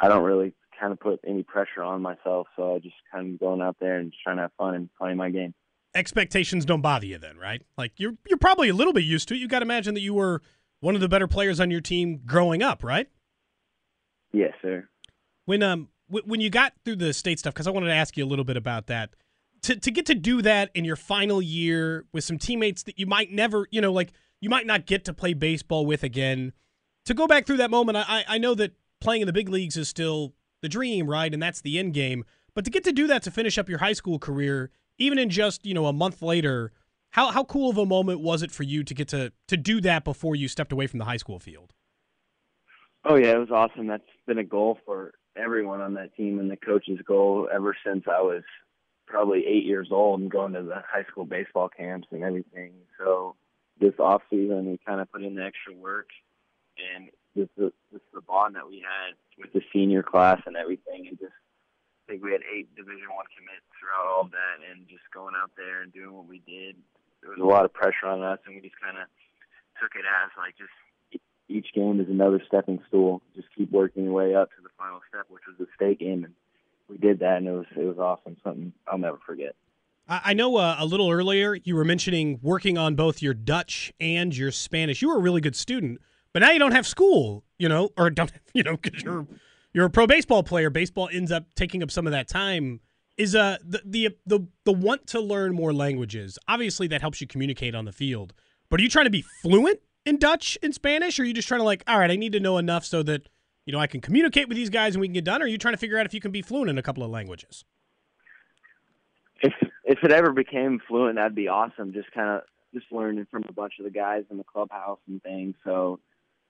I 0.00 0.08
don't 0.08 0.24
really 0.24 0.54
kind 0.78 0.92
of 0.92 1.00
put 1.00 1.20
any 1.26 1.42
pressure 1.42 1.82
on 1.82 2.02
myself, 2.02 2.48
so 2.56 2.74
I 2.74 2.78
just 2.78 2.96
kind 3.10 3.34
of 3.34 3.40
going 3.40 3.62
out 3.62 3.76
there 3.80 3.98
and 3.98 4.10
just 4.10 4.22
trying 4.22 4.36
to 4.36 4.42
have 4.42 4.52
fun 4.58 4.74
and 4.74 4.88
playing 4.98 5.16
my 5.16 5.30
game. 5.30 5.54
Expectations 5.94 6.64
don't 6.64 6.80
bother 6.80 7.06
you 7.06 7.18
then, 7.18 7.36
right? 7.36 7.62
Like 7.76 7.92
you're 7.96 8.14
you're 8.28 8.38
probably 8.38 8.68
a 8.68 8.74
little 8.74 8.92
bit 8.92 9.04
used 9.04 9.28
to 9.28 9.34
it. 9.34 9.38
You 9.38 9.48
got 9.48 9.58
to 9.60 9.64
imagine 9.64 9.94
that 9.94 10.00
you 10.00 10.14
were 10.14 10.42
one 10.80 10.94
of 10.94 11.00
the 11.00 11.08
better 11.08 11.28
players 11.28 11.60
on 11.60 11.70
your 11.70 11.80
team 11.80 12.20
growing 12.24 12.62
up, 12.62 12.82
right? 12.82 13.08
Yes, 14.32 14.54
sir. 14.62 14.88
When 15.44 15.62
um 15.62 15.88
when 16.08 16.40
you 16.40 16.50
got 16.50 16.72
through 16.84 16.96
the 16.96 17.12
state 17.12 17.38
stuff, 17.38 17.54
because 17.54 17.66
I 17.66 17.70
wanted 17.70 17.86
to 17.86 17.94
ask 17.94 18.16
you 18.16 18.24
a 18.24 18.26
little 18.28 18.44
bit 18.44 18.56
about 18.56 18.86
that 18.88 19.14
to, 19.62 19.76
to 19.76 19.90
get 19.90 20.06
to 20.06 20.14
do 20.14 20.42
that 20.42 20.70
in 20.74 20.84
your 20.84 20.96
final 20.96 21.40
year 21.40 22.04
with 22.12 22.24
some 22.24 22.38
teammates 22.38 22.82
that 22.84 22.98
you 22.98 23.06
might 23.06 23.30
never, 23.30 23.66
you 23.70 23.80
know, 23.80 23.92
like 23.92 24.12
you 24.40 24.50
might 24.50 24.66
not 24.66 24.86
get 24.86 25.04
to 25.06 25.14
play 25.14 25.34
baseball 25.34 25.86
with 25.86 26.02
again. 26.02 26.52
To 27.06 27.14
go 27.14 27.26
back 27.26 27.46
through 27.46 27.56
that 27.58 27.70
moment, 27.70 27.98
I, 27.98 28.24
I 28.28 28.38
know 28.38 28.54
that 28.54 28.72
playing 29.00 29.22
in 29.22 29.26
the 29.26 29.32
big 29.32 29.48
leagues 29.48 29.76
is 29.76 29.88
still 29.88 30.34
the 30.60 30.68
dream, 30.68 31.08
right? 31.08 31.32
And 31.32 31.42
that's 31.42 31.60
the 31.60 31.78
end 31.78 31.94
game. 31.94 32.24
But 32.54 32.64
to 32.64 32.70
get 32.70 32.84
to 32.84 32.92
do 32.92 33.06
that 33.06 33.22
to 33.22 33.30
finish 33.30 33.58
up 33.58 33.68
your 33.68 33.78
high 33.78 33.92
school 33.92 34.18
career, 34.18 34.70
even 35.02 35.18
in 35.18 35.30
just, 35.30 35.66
you 35.66 35.74
know, 35.74 35.86
a 35.86 35.92
month 35.92 36.22
later, 36.22 36.72
how, 37.10 37.30
how 37.30 37.44
cool 37.44 37.70
of 37.70 37.76
a 37.76 37.86
moment 37.86 38.20
was 38.20 38.42
it 38.42 38.50
for 38.50 38.62
you 38.62 38.84
to 38.84 38.94
get 38.94 39.08
to, 39.08 39.32
to 39.48 39.56
do 39.56 39.80
that 39.82 40.04
before 40.04 40.34
you 40.34 40.48
stepped 40.48 40.72
away 40.72 40.86
from 40.86 40.98
the 40.98 41.04
high 41.04 41.16
school 41.16 41.38
field? 41.38 41.72
Oh, 43.04 43.16
yeah, 43.16 43.32
it 43.32 43.38
was 43.38 43.50
awesome. 43.50 43.86
That's 43.86 44.02
been 44.26 44.38
a 44.38 44.44
goal 44.44 44.78
for 44.86 45.12
everyone 45.36 45.80
on 45.80 45.94
that 45.94 46.14
team 46.14 46.38
and 46.38 46.50
the 46.50 46.56
coach's 46.56 47.00
goal 47.06 47.48
ever 47.52 47.76
since 47.84 48.04
I 48.06 48.20
was 48.20 48.44
probably 49.06 49.44
eight 49.46 49.64
years 49.64 49.88
old 49.90 50.20
and 50.20 50.30
going 50.30 50.52
to 50.52 50.62
the 50.62 50.82
high 50.86 51.04
school 51.10 51.24
baseball 51.24 51.68
camps 51.68 52.08
and 52.12 52.22
everything. 52.22 52.72
So 52.98 53.34
this 53.80 53.94
off 53.98 54.22
season, 54.30 54.70
we 54.70 54.78
kind 54.86 55.00
of 55.00 55.10
put 55.10 55.22
in 55.22 55.34
the 55.34 55.44
extra 55.44 55.74
work, 55.74 56.08
and 56.94 57.10
this 57.34 57.48
is 57.58 57.72
the 58.14 58.20
bond 58.20 58.54
that 58.54 58.68
we 58.68 58.76
had 58.76 59.14
with 59.38 59.52
the 59.52 59.62
senior 59.72 60.02
class 60.02 60.40
and 60.46 60.56
everything, 60.56 61.08
and 61.08 61.18
just 61.18 61.32
I 62.02 62.12
think 62.12 62.24
we 62.24 62.32
had 62.32 62.42
eight 62.50 62.74
Division 62.74 63.06
One 63.14 63.26
commits 63.30 63.66
throughout 63.78 64.06
all 64.10 64.26
of 64.26 64.32
that, 64.34 64.58
and 64.66 64.88
just 64.88 65.06
going 65.14 65.34
out 65.38 65.50
there 65.56 65.82
and 65.82 65.92
doing 65.92 66.12
what 66.12 66.26
we 66.26 66.42
did. 66.46 66.76
There 67.22 67.30
was 67.30 67.38
a 67.38 67.46
lot 67.46 67.64
of 67.64 67.72
pressure 67.72 68.10
on 68.10 68.22
us, 68.22 68.42
and 68.46 68.54
we 68.54 68.60
just 68.60 68.80
kind 68.82 68.98
of 68.98 69.06
took 69.78 69.94
it 69.94 70.02
as 70.02 70.30
like 70.36 70.58
just 70.58 70.74
each 71.48 71.68
game 71.74 72.00
is 72.00 72.08
another 72.08 72.42
stepping 72.46 72.80
stool. 72.88 73.22
Just 73.34 73.48
keep 73.56 73.70
working 73.70 74.04
your 74.04 74.12
way 74.12 74.34
up 74.34 74.50
to 74.50 74.62
the 74.62 74.68
final 74.76 75.00
step, 75.08 75.26
which 75.28 75.42
was 75.46 75.56
the 75.58 75.66
state 75.74 76.00
game, 76.00 76.24
and 76.24 76.34
we 76.88 76.98
did 76.98 77.20
that, 77.20 77.38
and 77.38 77.46
it 77.46 77.52
was 77.52 77.66
it 77.76 77.84
was 77.84 77.98
awesome. 77.98 78.36
Something 78.42 78.72
I'll 78.86 78.98
never 78.98 79.18
forget. 79.24 79.54
I 80.08 80.34
know 80.34 80.56
uh, 80.56 80.76
a 80.78 80.84
little 80.84 81.10
earlier 81.10 81.54
you 81.54 81.76
were 81.76 81.84
mentioning 81.84 82.40
working 82.42 82.76
on 82.76 82.96
both 82.96 83.22
your 83.22 83.34
Dutch 83.34 83.92
and 84.00 84.36
your 84.36 84.50
Spanish. 84.50 85.00
You 85.00 85.08
were 85.08 85.16
a 85.16 85.20
really 85.20 85.40
good 85.40 85.54
student, 85.54 86.00
but 86.32 86.40
now 86.40 86.50
you 86.50 86.58
don't 86.58 86.72
have 86.72 86.86
school, 86.86 87.44
you 87.58 87.68
know, 87.68 87.90
or 87.96 88.10
don't 88.10 88.32
you 88.54 88.62
know 88.62 88.76
because 88.76 89.02
you're 89.02 89.26
you're 89.72 89.86
a 89.86 89.90
pro 89.90 90.06
baseball 90.06 90.42
player. 90.42 90.70
Baseball 90.70 91.08
ends 91.12 91.32
up 91.32 91.46
taking 91.54 91.82
up 91.82 91.90
some 91.90 92.06
of 92.06 92.12
that 92.12 92.28
time. 92.28 92.80
Is 93.16 93.34
uh 93.34 93.58
the 93.64 93.82
the 93.84 94.16
the 94.26 94.46
the 94.64 94.72
want 94.72 95.06
to 95.08 95.20
learn 95.20 95.54
more 95.54 95.72
languages? 95.72 96.38
Obviously, 96.48 96.86
that 96.88 97.00
helps 97.00 97.20
you 97.20 97.26
communicate 97.26 97.74
on 97.74 97.84
the 97.84 97.92
field. 97.92 98.32
But 98.68 98.80
are 98.80 98.82
you 98.82 98.88
trying 98.88 99.04
to 99.04 99.10
be 99.10 99.24
fluent 99.42 99.80
in 100.06 100.18
Dutch 100.18 100.56
and 100.62 100.74
Spanish, 100.74 101.18
or 101.18 101.22
are 101.22 101.26
you 101.26 101.34
just 101.34 101.46
trying 101.46 101.60
to 101.60 101.64
like, 101.64 101.84
all 101.86 101.98
right, 101.98 102.10
I 102.10 102.16
need 102.16 102.32
to 102.32 102.40
know 102.40 102.58
enough 102.58 102.84
so 102.84 103.02
that 103.02 103.28
you 103.64 103.72
know, 103.72 103.78
I 103.78 103.86
can 103.86 104.00
communicate 104.00 104.48
with 104.48 104.56
these 104.56 104.70
guys 104.70 104.94
and 104.94 105.00
we 105.00 105.08
can 105.08 105.14
get 105.14 105.24
done? 105.24 105.40
Or 105.40 105.44
are 105.44 105.48
you 105.48 105.58
trying 105.58 105.74
to 105.74 105.78
figure 105.78 105.98
out 105.98 106.06
if 106.06 106.14
you 106.14 106.20
can 106.20 106.32
be 106.32 106.42
fluent 106.42 106.70
in 106.70 106.78
a 106.78 106.82
couple 106.82 107.02
of 107.02 107.10
languages? 107.10 107.64
If 109.40 109.52
if 109.84 109.98
it 110.02 110.12
ever 110.12 110.32
became 110.32 110.80
fluent, 110.86 111.16
that'd 111.16 111.34
be 111.34 111.48
awesome. 111.48 111.92
Just 111.92 112.10
kind 112.12 112.28
of 112.28 112.42
just 112.74 112.86
learning 112.90 113.26
from 113.30 113.44
a 113.48 113.52
bunch 113.52 113.74
of 113.78 113.84
the 113.84 113.90
guys 113.90 114.24
in 114.30 114.38
the 114.38 114.44
clubhouse 114.44 115.00
and 115.08 115.22
things. 115.22 115.54
So 115.64 116.00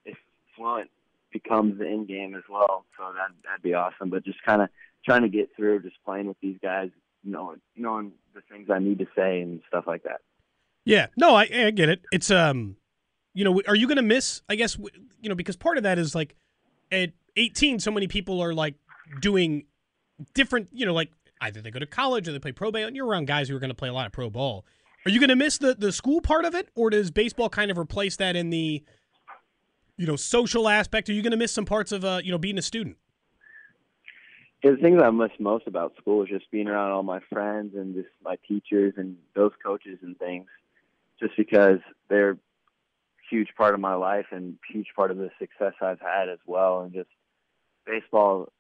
if 0.05 0.17
fluent 0.57 0.91
becomes 1.33 1.79
the 1.79 1.87
end 1.87 2.09
game 2.09 2.35
as 2.35 2.43
well. 2.49 2.85
So 2.97 3.05
that 3.15 3.29
that'd 3.45 3.63
be 3.63 3.75
awesome. 3.75 4.11
But 4.11 4.25
just 4.25 4.43
kind 4.45 4.63
of 4.63 4.69
trying 5.05 5.23
to 5.23 5.29
get 5.29 5.51
through, 5.57 5.83
just 5.83 5.97
playing 6.05 6.27
with 6.27 6.37
these 6.41 6.57
guys, 6.63 6.91
knowing 7.25 7.61
knowing 7.77 8.13
the 8.35 8.41
things 8.51 8.69
I 8.71 8.79
need 8.79 8.99
to 8.99 9.07
say 9.17 9.41
and 9.41 9.61
stuff 9.69 9.85
like 9.87 10.05
that. 10.05 10.21
Yeah, 10.85 11.07
no, 11.17 11.35
I, 11.35 11.43
I 11.53 11.71
get 11.71 11.89
it. 11.89 12.03
It's 12.13 12.31
um, 12.31 12.77
you 13.35 13.45
know, 13.45 13.61
are 13.67 13.77
you 13.77 13.87
to 13.89 14.03
miss? 14.03 14.43
I 14.49 14.57
guess 14.57 14.79
you 15.21 15.29
know 15.29 15.35
because 15.35 15.57
part 15.57 15.77
of 15.77 15.85
that 15.85 15.99
is 15.99 16.15
like 16.15 16.35
at 16.91 17.13
18, 17.37 17.81
so 17.81 17.91
many 17.91 18.07
people 18.07 18.41
are 18.41 18.53
like 18.53 18.75
doing 19.21 19.65
different. 20.35 20.69
You 20.73 20.87
know, 20.87 20.95
like 20.95 21.11
either 21.41 21.61
they 21.61 21.71
go 21.71 21.79
to 21.79 21.87
college 21.87 22.29
or 22.29 22.33
they 22.33 22.39
play 22.39 22.53
pro 22.53 22.71
ball, 22.71 22.83
and 22.83 22.97
you're 22.97 23.07
around 23.07 23.27
guys 23.27 23.49
who 23.49 23.57
are 23.57 23.61
to 23.71 23.75
play 23.75 23.89
a 23.89 23.95
lot 23.95 24.07
of 24.07 24.13
pro 24.13 24.31
ball. 24.31 24.65
Are 25.05 25.11
you 25.11 25.19
to 25.29 25.37
miss 25.37 25.59
the 25.59 25.75
the 25.75 25.93
school 25.93 26.21
part 26.21 26.45
of 26.45 26.55
it, 26.55 26.69
or 26.75 26.91
does 26.91 27.11
baseball 27.11 27.49
kind 27.49 27.71
of 27.71 27.79
replace 27.79 28.17
that 28.17 28.37
in 28.37 28.51
the 28.51 28.85
you 30.03 30.09
know 30.09 30.17
social 30.17 30.69
aspect? 30.69 31.09
Are 31.09 31.13
you 31.13 31.23
going 31.23 31.31
to 31.31 31.37
miss 31.37 31.53
some 31.53 31.65
parts 31.65 31.93
of 31.93 32.05
uh 32.05 32.21
you 32.23 32.33
know 32.33 32.39
being 32.39 32.59
a 32.59 32.63
student? 32.63 32.97
the 34.63 34.77
things 34.77 35.03
I 35.03 35.11
miss 35.11 35.33
most 35.41 35.67
about 35.67 35.95
school 36.01 36.23
is 36.23 36.29
just 36.29 36.49
being 36.53 36.69
around 36.69 36.93
all 36.93 37.03
my 37.03 37.19
friends 37.33 37.75
and 37.75 37.95
just 37.95 38.09
my 38.23 38.37
teachers 38.47 38.95
and 38.97 39.17
those 39.35 39.51
coaches 39.65 39.99
and 40.03 40.17
things, 40.19 40.47
just 41.19 41.37
because 41.37 41.81
they're 42.09 42.39
huge 43.29 43.49
part 43.57 43.75
of 43.75 43.81
my 43.81 43.95
life 43.95 44.27
and 44.31 44.57
huge 44.71 44.87
part 44.95 45.11
of 45.11 45.17
the 45.17 45.31
success 45.41 45.73
I've 45.81 46.01
had 46.01 46.29
as 46.29 46.39
well. 46.47 46.83
And 46.83 46.93
just 46.93 47.09
baseball, 47.87 48.53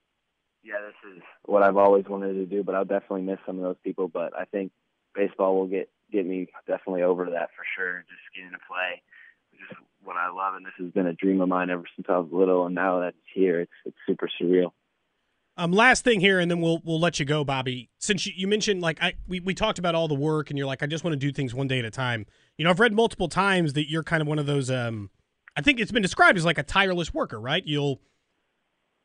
yeah, 0.64 0.80
this 0.84 1.12
is 1.16 1.22
what 1.44 1.62
I've 1.62 1.76
always 1.76 2.06
wanted 2.08 2.32
to 2.34 2.46
do, 2.46 2.64
but 2.64 2.74
I'll 2.74 2.84
definitely 2.84 3.22
miss 3.22 3.38
some 3.46 3.58
of 3.58 3.62
those 3.62 3.76
people. 3.84 4.08
But 4.08 4.36
I 4.36 4.44
think 4.46 4.72
baseball 5.14 5.56
will 5.56 5.68
get 5.68 5.88
get 6.10 6.26
me 6.26 6.48
definitely 6.66 7.02
over 7.02 7.26
that 7.26 7.50
for 7.56 7.64
sure. 7.76 8.04
Just 8.08 8.34
getting 8.34 8.50
to 8.50 8.58
play, 8.68 9.02
is 9.54 9.76
what 10.04 10.16
I 10.16 10.30
love, 10.30 10.54
and 10.54 10.66
this 10.66 10.72
has 10.78 10.90
been 10.92 11.06
a 11.06 11.12
dream 11.12 11.40
of 11.40 11.48
mine 11.48 11.70
ever 11.70 11.84
since 11.96 12.06
I 12.08 12.18
was 12.18 12.28
little. 12.32 12.66
And 12.66 12.74
now 12.74 13.00
that 13.00 13.08
it's 13.08 13.18
here, 13.34 13.60
it's 13.60 13.72
it's 13.84 13.96
super 14.06 14.28
surreal. 14.40 14.72
Um, 15.58 15.70
last 15.70 16.02
thing 16.02 16.20
here, 16.20 16.40
and 16.40 16.50
then 16.50 16.60
we'll 16.60 16.80
we'll 16.84 17.00
let 17.00 17.20
you 17.20 17.26
go, 17.26 17.44
Bobby. 17.44 17.90
Since 17.98 18.26
you, 18.26 18.32
you 18.34 18.48
mentioned 18.48 18.80
like 18.80 19.02
I 19.02 19.14
we, 19.28 19.40
we 19.40 19.54
talked 19.54 19.78
about 19.78 19.94
all 19.94 20.08
the 20.08 20.14
work, 20.14 20.50
and 20.50 20.58
you're 20.58 20.66
like, 20.66 20.82
I 20.82 20.86
just 20.86 21.04
want 21.04 21.12
to 21.12 21.18
do 21.18 21.30
things 21.30 21.54
one 21.54 21.68
day 21.68 21.78
at 21.78 21.84
a 21.84 21.90
time. 21.90 22.26
You 22.56 22.64
know, 22.64 22.70
I've 22.70 22.80
read 22.80 22.94
multiple 22.94 23.28
times 23.28 23.74
that 23.74 23.90
you're 23.90 24.02
kind 24.02 24.22
of 24.22 24.28
one 24.28 24.38
of 24.38 24.46
those. 24.46 24.70
Um, 24.70 25.10
I 25.56 25.60
think 25.60 25.78
it's 25.78 25.92
been 25.92 26.02
described 26.02 26.38
as 26.38 26.44
like 26.44 26.58
a 26.58 26.62
tireless 26.62 27.12
worker, 27.12 27.38
right? 27.38 27.62
You'll 27.66 28.00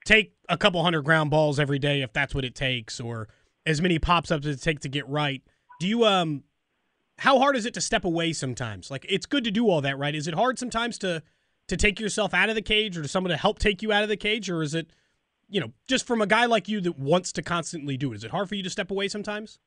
take 0.05 0.35
a 0.47 0.57
couple 0.57 0.81
hundred 0.81 1.01
ground 1.01 1.29
balls 1.31 1.59
every 1.59 1.79
day 1.79 2.01
if 2.01 2.13
that's 2.13 2.33
what 2.33 2.45
it 2.45 2.55
takes, 2.55 3.01
or 3.01 3.27
as 3.65 3.81
many 3.81 3.99
pops 3.99 4.31
ups 4.31 4.45
as 4.45 4.55
it 4.55 4.61
takes 4.61 4.83
to 4.83 4.89
get 4.89 5.07
right. 5.09 5.41
Do 5.81 5.87
you 5.87 6.05
um, 6.05 6.43
how 7.17 7.39
hard 7.39 7.55
is 7.55 7.65
it 7.65 7.73
to 7.73 7.81
step 7.81 8.05
away 8.05 8.33
sometimes? 8.33 8.91
Like 8.91 9.05
it's 9.09 9.25
good 9.25 9.43
to 9.43 9.51
do 9.51 9.69
all 9.69 9.81
that, 9.81 9.97
right? 9.97 10.15
Is 10.15 10.27
it 10.27 10.33
hard 10.33 10.59
sometimes 10.59 10.97
to 10.99 11.23
to 11.67 11.75
take 11.77 11.99
yourself 11.99 12.33
out 12.33 12.49
of 12.49 12.55
the 12.55 12.61
cage, 12.61 12.97
or 12.97 13.01
to 13.01 13.07
someone 13.07 13.31
to 13.31 13.37
help 13.37 13.59
take 13.59 13.81
you 13.81 13.91
out 13.91 14.03
of 14.03 14.09
the 14.09 14.17
cage, 14.17 14.49
or 14.49 14.61
is 14.61 14.73
it 14.73 14.91
you 15.49 15.61
know, 15.61 15.71
just 15.87 16.05
from 16.05 16.21
a 16.21 16.27
guy 16.27 16.45
like 16.45 16.67
you 16.67 16.81
that 16.81 16.99
wants 16.99 17.31
to 17.33 17.41
constantly 17.41 17.97
do 17.97 18.11
it, 18.11 18.17
is 18.17 18.23
it 18.23 18.31
hard 18.31 18.49
for 18.49 18.55
you 18.55 18.63
to 18.63 18.69
step 18.69 18.91
away 18.91 19.07
sometimes? 19.07 19.59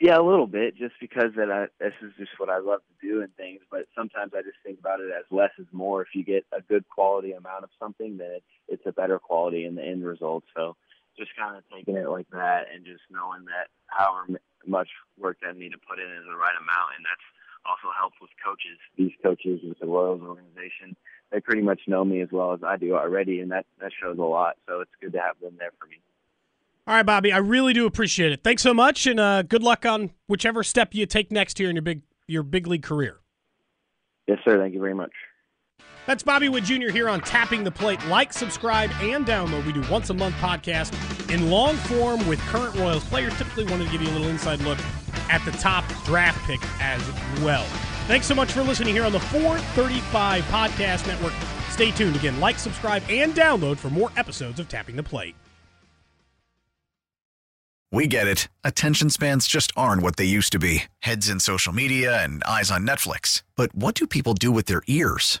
Yeah, 0.00 0.18
a 0.18 0.22
little 0.22 0.46
bit, 0.46 0.76
just 0.76 0.94
because 1.00 1.32
that 1.36 1.50
I, 1.50 1.66
this 1.82 1.94
is 2.02 2.12
just 2.18 2.32
what 2.38 2.50
I 2.50 2.58
love 2.58 2.80
to 2.80 3.06
do 3.06 3.22
and 3.22 3.34
things. 3.36 3.60
But 3.70 3.86
sometimes 3.94 4.32
I 4.34 4.42
just 4.42 4.58
think 4.62 4.78
about 4.78 5.00
it 5.00 5.10
as 5.10 5.24
less 5.30 5.50
is 5.58 5.66
more. 5.72 6.02
If 6.02 6.08
you 6.14 6.22
get 6.22 6.44
a 6.52 6.60
good 6.60 6.86
quality 6.88 7.32
amount 7.32 7.64
of 7.64 7.70
something, 7.80 8.18
then 8.18 8.30
it's 8.32 8.44
it's 8.68 8.86
a 8.86 8.92
better 8.92 9.18
quality 9.18 9.64
in 9.64 9.74
the 9.74 9.82
end 9.82 10.04
result. 10.04 10.44
So 10.54 10.76
just 11.18 11.30
kind 11.34 11.56
of 11.56 11.62
taking 11.74 11.96
it 11.96 12.10
like 12.10 12.28
that, 12.32 12.64
and 12.74 12.84
just 12.84 13.00
knowing 13.10 13.46
that 13.46 13.68
however 13.86 14.38
much 14.66 14.88
work 15.18 15.38
that 15.42 15.54
I 15.54 15.58
need 15.58 15.72
to 15.72 15.78
put 15.78 15.98
in 15.98 16.06
is 16.06 16.24
the 16.24 16.36
right 16.36 16.56
amount, 16.56 16.96
and 16.96 17.04
that's 17.04 17.26
also 17.66 17.92
helps 17.98 18.16
with 18.20 18.30
coaches. 18.42 18.78
These 18.96 19.12
coaches 19.22 19.60
with 19.62 19.78
the 19.78 19.86
Royals 19.86 20.22
organization, 20.22 20.96
they 21.30 21.40
pretty 21.40 21.62
much 21.62 21.80
know 21.86 22.04
me 22.04 22.20
as 22.20 22.28
well 22.30 22.52
as 22.52 22.60
I 22.62 22.76
do 22.76 22.94
already, 22.94 23.40
and 23.40 23.50
that 23.50 23.66
that 23.80 23.92
shows 24.00 24.18
a 24.18 24.22
lot. 24.22 24.56
So 24.68 24.80
it's 24.80 24.90
good 25.00 25.12
to 25.12 25.20
have 25.20 25.38
them 25.40 25.56
there 25.58 25.72
for 25.78 25.86
me. 25.86 25.96
All 26.86 26.94
right, 26.94 27.04
Bobby, 27.04 27.32
I 27.32 27.38
really 27.38 27.72
do 27.72 27.86
appreciate 27.86 28.30
it. 28.30 28.44
Thanks 28.44 28.62
so 28.62 28.72
much, 28.72 29.06
and 29.06 29.18
uh, 29.18 29.42
good 29.42 29.62
luck 29.62 29.84
on 29.84 30.10
whichever 30.28 30.62
step 30.62 30.94
you 30.94 31.04
take 31.06 31.32
next 31.32 31.58
here 31.58 31.68
in 31.68 31.74
your 31.74 31.82
big 31.82 32.02
your 32.28 32.42
big 32.42 32.66
league 32.66 32.82
career. 32.82 33.18
Yes, 34.26 34.38
sir. 34.44 34.58
Thank 34.58 34.74
you 34.74 34.80
very 34.80 34.94
much. 34.94 35.12
That's 36.06 36.22
Bobby 36.22 36.48
Witt 36.48 36.62
Jr. 36.62 36.90
here 36.90 37.08
on 37.08 37.20
Tapping 37.20 37.64
the 37.64 37.70
Plate. 37.72 38.04
Like, 38.06 38.32
subscribe, 38.32 38.90
and 39.00 39.26
download. 39.26 39.66
We 39.66 39.72
do 39.72 39.82
once 39.90 40.08
a 40.10 40.14
month 40.14 40.36
podcast 40.36 40.94
in 41.34 41.50
long 41.50 41.74
form 41.74 42.26
with 42.28 42.38
current 42.42 42.76
Royals 42.76 43.04
players. 43.04 43.36
Typically, 43.36 43.64
wanted 43.64 43.86
to 43.86 43.90
give 43.90 44.02
you 44.02 44.08
a 44.10 44.12
little 44.12 44.28
inside 44.28 44.60
look 44.60 44.78
at 45.28 45.44
the 45.44 45.50
top 45.52 45.84
draft 46.04 46.38
pick 46.46 46.60
as 46.80 47.02
well. 47.42 47.64
Thanks 48.06 48.28
so 48.28 48.36
much 48.36 48.52
for 48.52 48.62
listening 48.62 48.94
here 48.94 49.04
on 49.04 49.10
the 49.10 49.18
435 49.18 50.44
Podcast 50.44 51.08
Network. 51.08 51.32
Stay 51.70 51.90
tuned 51.90 52.14
again. 52.14 52.38
Like, 52.38 52.58
subscribe, 52.60 53.02
and 53.10 53.34
download 53.34 53.76
for 53.76 53.90
more 53.90 54.12
episodes 54.16 54.60
of 54.60 54.68
Tapping 54.68 54.94
the 54.94 55.02
Plate. 55.02 55.34
We 57.90 58.06
get 58.06 58.28
it. 58.28 58.46
Attention 58.62 59.10
spans 59.10 59.48
just 59.48 59.72
aren't 59.76 60.02
what 60.02 60.16
they 60.16 60.24
used 60.24 60.52
to 60.52 60.60
be 60.60 60.84
heads 61.00 61.28
in 61.28 61.40
social 61.40 61.72
media 61.72 62.22
and 62.22 62.44
eyes 62.44 62.70
on 62.70 62.86
Netflix. 62.86 63.42
But 63.56 63.74
what 63.74 63.96
do 63.96 64.06
people 64.06 64.34
do 64.34 64.52
with 64.52 64.66
their 64.66 64.82
ears? 64.86 65.40